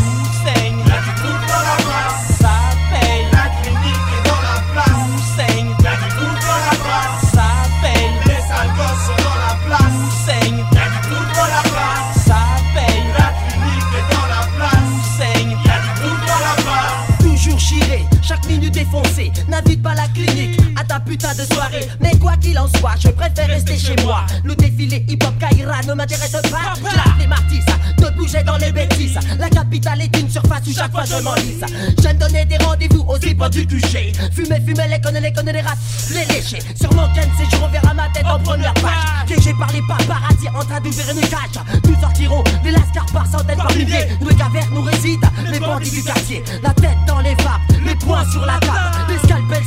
Qu'il 22.59 22.77
en 22.77 22.79
soit, 22.79 22.95
je 22.99 23.09
préfère 23.09 23.49
rester 23.49 23.79
chez 23.79 23.97
moi. 24.05 24.25
Le 24.45 24.55
défilé 24.55 25.05
hip-hop 25.09 25.35
Kaira 25.39 25.83
ne 25.87 25.95
m'intéresse 25.95 26.33
pas. 26.33 26.75
J'lave 26.79 27.19
les 27.19 27.27
martis, 27.27 27.61
de 27.99 28.17
bouger 28.17 28.43
dans 28.43 28.57
les 28.57 28.73
bêtises. 28.73 29.19
La 29.39 29.49
capitale 29.49 30.03
est 30.03 30.17
une 30.19 30.31
surface 30.31 30.67
où 30.67 30.73
chaque 30.73 30.93
fois 30.93 31.05
je 31.05 31.23
m'enlise. 31.23 31.65
J'aime 32.03 32.19
donner 32.19 32.45
des 32.45 32.59
rendez-vous 32.59 33.05
aux 33.09 33.19
hip 33.19 33.43
du 33.51 33.67
QG. 33.67 34.15
Fumer, 34.33 34.61
fumer, 34.61 34.89
les 34.89 35.01
connaît, 35.01 35.21
les 35.21 35.33
connaît, 35.33 35.53
les 35.53 35.61
rats, 35.61 35.75
les 36.11 36.25
lécher. 36.35 36.59
Sur 36.81 36.93
mon 36.95 37.13
ken, 37.15 37.29
c'est 37.39 37.57
je 37.57 37.63
reverrai 37.63 37.95
ma 37.95 38.09
tête 38.09 38.27
en 38.27 38.39
première 38.39 38.75
page. 38.75 39.27
Piégé 39.27 39.53
par 39.59 39.71
les 39.73 39.83
paparazzi 39.83 40.49
en 40.49 40.65
train 40.65 40.81
d'ouvrir 40.81 41.11
une 41.11 41.21
cage. 41.21 41.63
Nous 41.85 42.01
sortirons 42.01 42.45
des 42.63 42.71
lascars 42.71 43.07
par 43.13 43.27
centaines, 43.27 43.59
par 43.59 43.73
milliers. 43.73 44.09
Nous 44.21 44.29
les 44.29 44.37
cavernes, 44.37 44.75
nous 44.75 44.83
résident 44.83 45.29
les 45.51 45.61
bandits 45.61 45.91
du 45.91 46.03
quartier. 46.03 46.43
La 46.63 46.71
tête 46.71 46.99
dans 47.07 47.21
les 47.21 47.35
vapes, 47.37 47.85
les 47.85 47.95
poings 47.95 48.25
sur 48.31 48.45
la 48.47 48.59
table. 48.61 49.08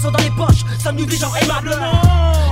Sont 0.02 0.10
dans 0.10 0.18
les 0.24 0.32
poches, 0.32 0.66
sommes-nous 0.82 1.06
des 1.06 1.16
gens 1.16 1.32
aimablement 1.36 2.02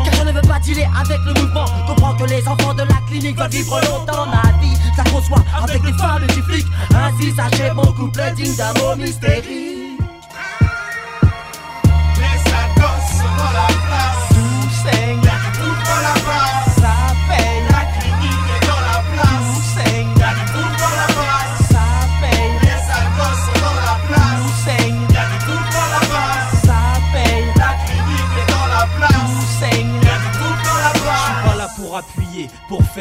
Car 0.05 0.23
ne 0.23 0.31
veux 0.31 0.41
pas 0.41 0.59
dealer 0.59 0.87
avec 1.01 1.17
le 1.25 1.33
mouvement. 1.33 1.65
Comprends 1.87 2.13
que 2.13 2.25
les 2.25 2.47
enfants 2.47 2.75
de 2.75 2.83
la 2.83 3.01
clinique 3.07 3.39
veulent 3.39 3.49
vivre 3.49 3.81
longtemps. 3.81 4.27
Ma 4.27 4.51
vie, 4.59 4.77
ça 4.95 5.03
conçoit 5.05 5.43
avec 5.59 5.81
des 5.81 5.93
femmes 5.93 6.23
et 6.29 6.33
du 6.33 6.43
flic. 6.43 6.67
Ainsi 6.93 7.33
s'achève 7.33 7.73
mon 7.73 7.91
couple 7.93 8.21
digne 8.35 8.55
d'un 8.55 8.71
mot 8.73 8.95
mystérique. 8.95 9.68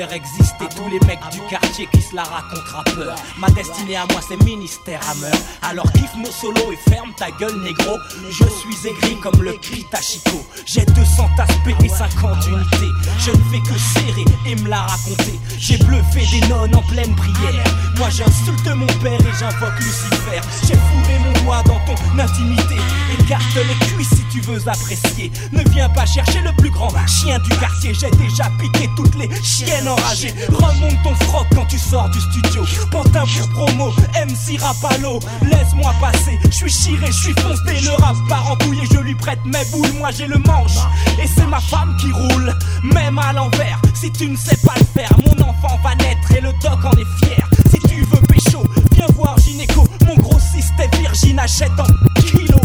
Exister 0.06 0.64
tous 0.76 0.88
les 0.88 1.00
mecs 1.06 1.18
du 1.32 1.40
quartier 1.50 1.88
qui 1.92 2.00
se 2.00 2.14
la 2.14 2.22
racontent 2.22 2.62
rappeur. 2.70 3.16
Ma 3.38 3.48
destinée 3.50 3.96
à 3.96 4.06
moi 4.10 4.20
c'est 4.26 4.40
ministère 4.44 5.00
à 5.10 5.14
meurtre. 5.16 5.38
Alors 5.62 5.90
kiffe 5.92 6.14
nos 6.16 6.30
solos 6.30 6.72
et 6.72 6.90
ferme 6.90 7.12
ta 7.16 7.30
gueule 7.32 7.60
négro. 7.62 7.96
Je 8.30 8.44
suis 8.44 8.88
aigri 8.88 9.18
comme 9.20 9.42
le 9.42 9.52
Pitachiko. 9.54 10.44
J'ai 10.66 10.84
200 10.84 11.28
aspects 11.38 11.84
et 11.84 11.88
50 11.88 12.46
unités. 12.46 12.92
Je 13.18 13.30
ne 13.30 13.42
fais 13.50 13.60
que 13.60 13.78
serrer 13.78 14.24
et 14.46 14.54
me 14.56 14.68
la 14.68 14.82
raconter. 14.82 15.38
J'ai 15.58 15.78
bluffé 15.78 16.24
des 16.30 16.46
nonnes 16.46 16.76
en 16.76 16.82
pleine 16.82 17.14
prière. 17.16 17.64
Moi 17.96 18.08
j'insulte 18.10 18.68
mon 18.68 18.86
père 19.02 19.20
et 19.20 19.38
j'invoque 19.38 19.78
Lucifer. 19.78 20.40
J'ai 20.62 20.74
fourré 20.74 21.18
mon 21.24 21.44
doigt 21.44 21.62
dans 21.64 21.80
ton 21.86 22.18
intimité. 22.18 22.76
Écarte 23.18 23.42
les 23.56 23.86
cuisses 23.86 24.10
si 24.10 24.24
tu 24.30 24.40
veux 24.42 24.68
apprécier. 24.68 25.32
Ne 25.52 25.62
viens 25.70 25.88
pas 25.88 26.06
chercher 26.06 26.40
le 26.42 26.52
plus 26.52 26.70
grand 26.70 26.88
chien 27.06 27.38
du 27.40 27.50
quartier. 27.58 27.92
J'ai 27.94 28.10
déjà 28.12 28.44
piqué 28.60 28.88
toutes 28.96 29.16
les 29.16 29.28
chiennes 29.42 29.87
Remonte 29.88 31.02
ton 31.02 31.14
froc 31.26 31.46
quand 31.54 31.64
tu 31.66 31.78
sors 31.78 32.08
du 32.10 32.20
studio. 32.20 32.64
Pantin 32.90 33.24
pour 33.54 33.66
promo, 33.66 33.90
MC 34.14 34.60
Rapalo. 34.60 35.18
Laisse-moi 35.42 35.92
passer, 36.00 36.38
je 36.44 36.56
suis 36.56 36.70
chiré, 36.70 37.06
je 37.06 37.12
suis 37.12 37.34
foncé. 37.34 37.80
Le 37.82 37.90
rap 38.02 38.16
part 38.28 38.50
en 38.50 38.56
couille 38.56 38.80
et 38.82 38.94
je 38.94 39.00
lui 39.00 39.14
prête 39.14 39.38
mes 39.44 39.64
boules. 39.72 39.92
Moi 39.98 40.10
j'ai 40.10 40.26
le 40.26 40.38
manche 40.38 40.76
et 41.22 41.26
c'est 41.26 41.46
ma 41.46 41.60
femme 41.60 41.96
qui 42.00 42.12
roule. 42.12 42.54
Même 42.82 43.18
à 43.18 43.32
l'envers, 43.32 43.80
si 43.94 44.10
tu 44.12 44.28
ne 44.28 44.36
sais 44.36 44.56
pas 44.64 44.74
le 44.76 44.84
faire, 45.00 45.10
mon 45.24 45.42
enfant 45.42 45.78
va 45.82 45.94
naître 45.96 46.32
et 46.36 46.40
le 46.40 46.52
doc 46.62 46.84
en 46.84 46.92
est 46.92 47.24
fier. 47.24 47.48
Si 47.70 47.78
tu 47.88 48.02
veux 48.02 48.20
pécho, 48.26 48.62
viens 48.92 49.06
voir 49.14 49.38
Gynéco. 49.38 49.84
Mon 50.06 50.16
grossiste 50.16 50.74
est 50.78 50.94
virgin, 50.96 51.38
achète 51.38 51.72
en 51.78 52.20
kilo. 52.22 52.58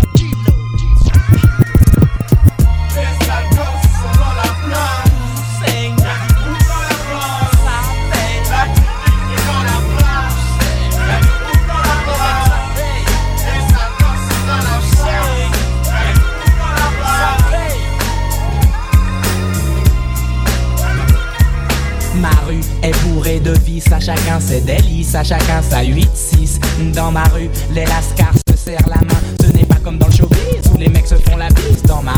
Ses 24.53 24.61
délices, 24.61 25.15
à 25.15 25.23
chacun 25.23 25.61
sa 25.63 25.83
8-6. 25.83 26.59
Dans 26.93 27.11
ma 27.11 27.23
rue, 27.23 27.49
les 27.71 27.85
lascars 27.85 28.35
se 28.47 28.55
serrent 28.55 28.87
la 28.87 29.01
main. 29.01 29.19
Ce 29.41 29.47
n'est 29.47 29.65
pas 29.65 29.79
comme 29.83 29.97
dans 29.97 30.07
le 30.07 30.13
showbiz 30.13 30.71
où 30.73 30.77
les 30.77 30.89
mecs 30.89 31.07
se 31.07 31.15
font 31.15 31.37
la 31.37 31.47
bise. 31.49 31.81
Dans 31.87 32.03
Ma 32.03 32.13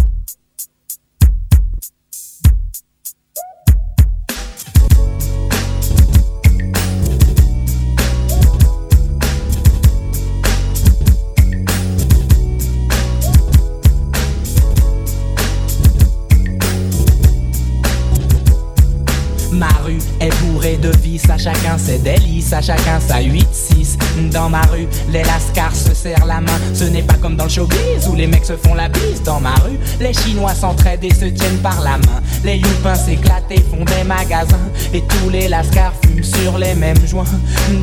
Dans 24.31 24.49
ma 24.49 24.61
rue, 24.63 24.87
les 25.11 25.23
lascars 25.23 25.75
se 25.75 25.93
serrent 25.93 26.25
la 26.25 26.41
main. 26.41 26.59
Ce 26.73 26.85
n'est 26.85 27.03
pas 27.03 27.15
comme 27.15 27.35
dans 27.35 27.45
le 27.45 27.49
showbiz 27.49 28.07
où 28.09 28.15
les 28.15 28.27
mecs 28.27 28.45
se 28.45 28.55
font 28.55 28.73
la 28.73 28.87
bise. 28.87 29.21
Dans 29.23 29.39
ma 29.39 29.53
rue, 29.55 29.77
les 29.99 30.13
Chinois 30.13 30.53
s'entraident 30.53 31.03
et 31.03 31.13
se 31.13 31.25
tiennent 31.25 31.59
par 31.59 31.81
la 31.81 31.97
main. 31.97 32.21
Les 32.43 32.57
youpins 32.57 32.95
s'éclatent 32.95 33.51
et 33.51 33.61
font 33.61 33.83
des 33.83 34.03
magasins. 34.03 34.69
Et 34.93 35.01
tous 35.01 35.29
les 35.29 35.47
lascars 35.47 35.93
fument 36.03 36.23
sur 36.23 36.57
les 36.57 36.75
mêmes 36.75 37.05
joints. 37.05 37.25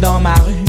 Dans 0.01 0.21
ma 0.21 0.35
rue, 0.35 0.65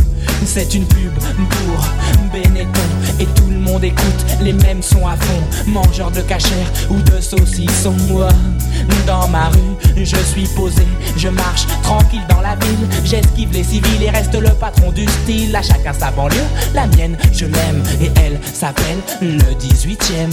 c'est 0.45 0.73
une 0.73 0.85
pub 0.85 1.13
pour 1.13 1.87
Benetton 2.31 2.92
Et 3.19 3.25
tout 3.25 3.47
le 3.49 3.59
monde 3.59 3.83
écoute 3.83 4.25
les 4.41 4.53
mêmes 4.53 4.81
sons 4.81 5.07
à 5.07 5.15
fond 5.15 5.43
Mangeur 5.67 6.11
de 6.11 6.21
cachère 6.21 6.67
ou 6.89 6.99
de 7.01 7.19
saucisson 7.21 7.93
Moi, 8.09 8.27
dans 9.05 9.27
ma 9.27 9.49
rue, 9.49 10.03
je 10.03 10.17
suis 10.17 10.47
posé 10.55 10.83
Je 11.17 11.29
marche 11.29 11.67
tranquille 11.83 12.25
dans 12.29 12.41
la 12.41 12.55
ville. 12.55 12.87
J'esquive 13.03 13.51
les 13.53 13.63
civils 13.63 14.03
et 14.03 14.09
reste 14.09 14.35
le 14.35 14.49
patron 14.51 14.91
du 14.91 15.05
style. 15.05 15.55
À 15.55 15.61
chacun 15.61 15.93
sa 15.93 16.11
banlieue, 16.11 16.37
la 16.73 16.87
mienne 16.87 17.17
je 17.31 17.45
l'aime 17.45 17.83
Et 18.01 18.11
elle 18.15 18.39
s'appelle 18.53 18.97
le 19.21 19.53
18ème 19.55 20.31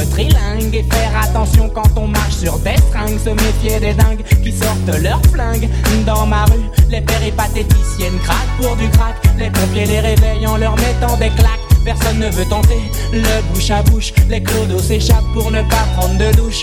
être 0.00 0.10
trilingue 0.10 0.74
et 0.74 0.82
faire 0.82 1.12
attention 1.22 1.68
quand 1.68 1.90
on 1.96 2.06
marche 2.06 2.36
sur 2.36 2.58
des 2.58 2.76
stringues. 2.76 3.18
Se 3.18 3.30
méfier 3.30 3.80
des 3.80 3.94
dingues 3.94 4.22
qui 4.42 4.52
sortent 4.52 5.02
leurs 5.02 5.22
flingues. 5.32 5.68
Dans 6.06 6.26
ma 6.26 6.44
rue, 6.46 6.68
les 6.90 7.00
péripatéticiennes 7.00 8.18
craquent 8.22 8.56
pour 8.60 8.76
du 8.76 8.88
crack. 8.90 9.16
Les 9.38 9.50
pompiers 9.50 9.86
les 9.86 10.00
réveillent 10.00 10.46
en 10.46 10.56
leur 10.56 10.76
mettant 10.76 11.16
des 11.16 11.30
claques. 11.30 11.60
Personne 11.84 12.20
ne 12.20 12.30
veut 12.30 12.44
tenter 12.44 12.80
le 13.12 13.52
bouche 13.52 13.70
à 13.70 13.82
bouche. 13.82 14.12
Les 14.28 14.42
clodos 14.42 14.78
s'échappent 14.78 15.32
pour 15.34 15.50
ne 15.50 15.62
pas 15.62 15.84
prendre 15.96 16.16
de 16.16 16.36
douche. 16.36 16.62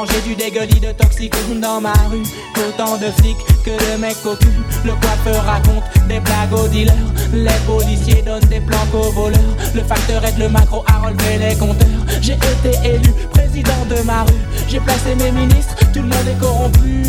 Manger 0.00 0.20
du 0.22 0.34
dégueulis 0.34 0.80
de 0.80 0.92
toxiques 0.92 1.34
dans 1.60 1.78
ma 1.78 1.92
rue, 2.10 2.22
autant 2.66 2.96
de 2.96 3.10
flics 3.20 3.36
que 3.64 3.70
de 3.70 4.00
mecs 4.00 4.22
cul. 4.22 4.48
Le 4.84 4.92
coiffeur 4.92 5.44
raconte 5.44 5.84
des 6.08 6.20
blagues 6.20 6.54
aux 6.54 6.68
dealers, 6.68 6.94
les 7.34 7.60
policiers 7.66 8.22
donnent 8.22 8.48
des 8.48 8.60
planques 8.60 8.94
aux 8.94 9.10
voleurs. 9.10 9.56
Le 9.74 9.82
facteur 9.82 10.24
aide 10.24 10.38
le 10.38 10.48
macro 10.48 10.82
à 10.86 11.06
relever 11.06 11.36
les 11.38 11.54
compteurs. 11.54 12.04
J'ai 12.22 12.32
été 12.32 12.72
élu 12.82 13.12
président 13.30 13.84
de 13.90 14.02
ma 14.06 14.22
rue, 14.22 14.42
j'ai 14.68 14.80
placé 14.80 15.14
mes 15.16 15.32
ministres, 15.32 15.76
tout 15.92 16.00
le 16.00 16.08
monde 16.08 16.28
est 16.30 16.40
corrompu. 16.40 17.02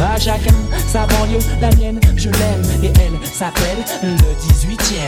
À 0.00 0.18
chacun 0.18 0.54
sa 0.86 1.06
banlieue, 1.06 1.40
la 1.60 1.70
mienne, 1.76 2.00
je 2.16 2.30
l'aime 2.30 2.62
et 2.82 2.92
elle 3.00 3.18
s'appelle 3.30 3.84
le 4.02 4.16
18ème. 4.16 5.07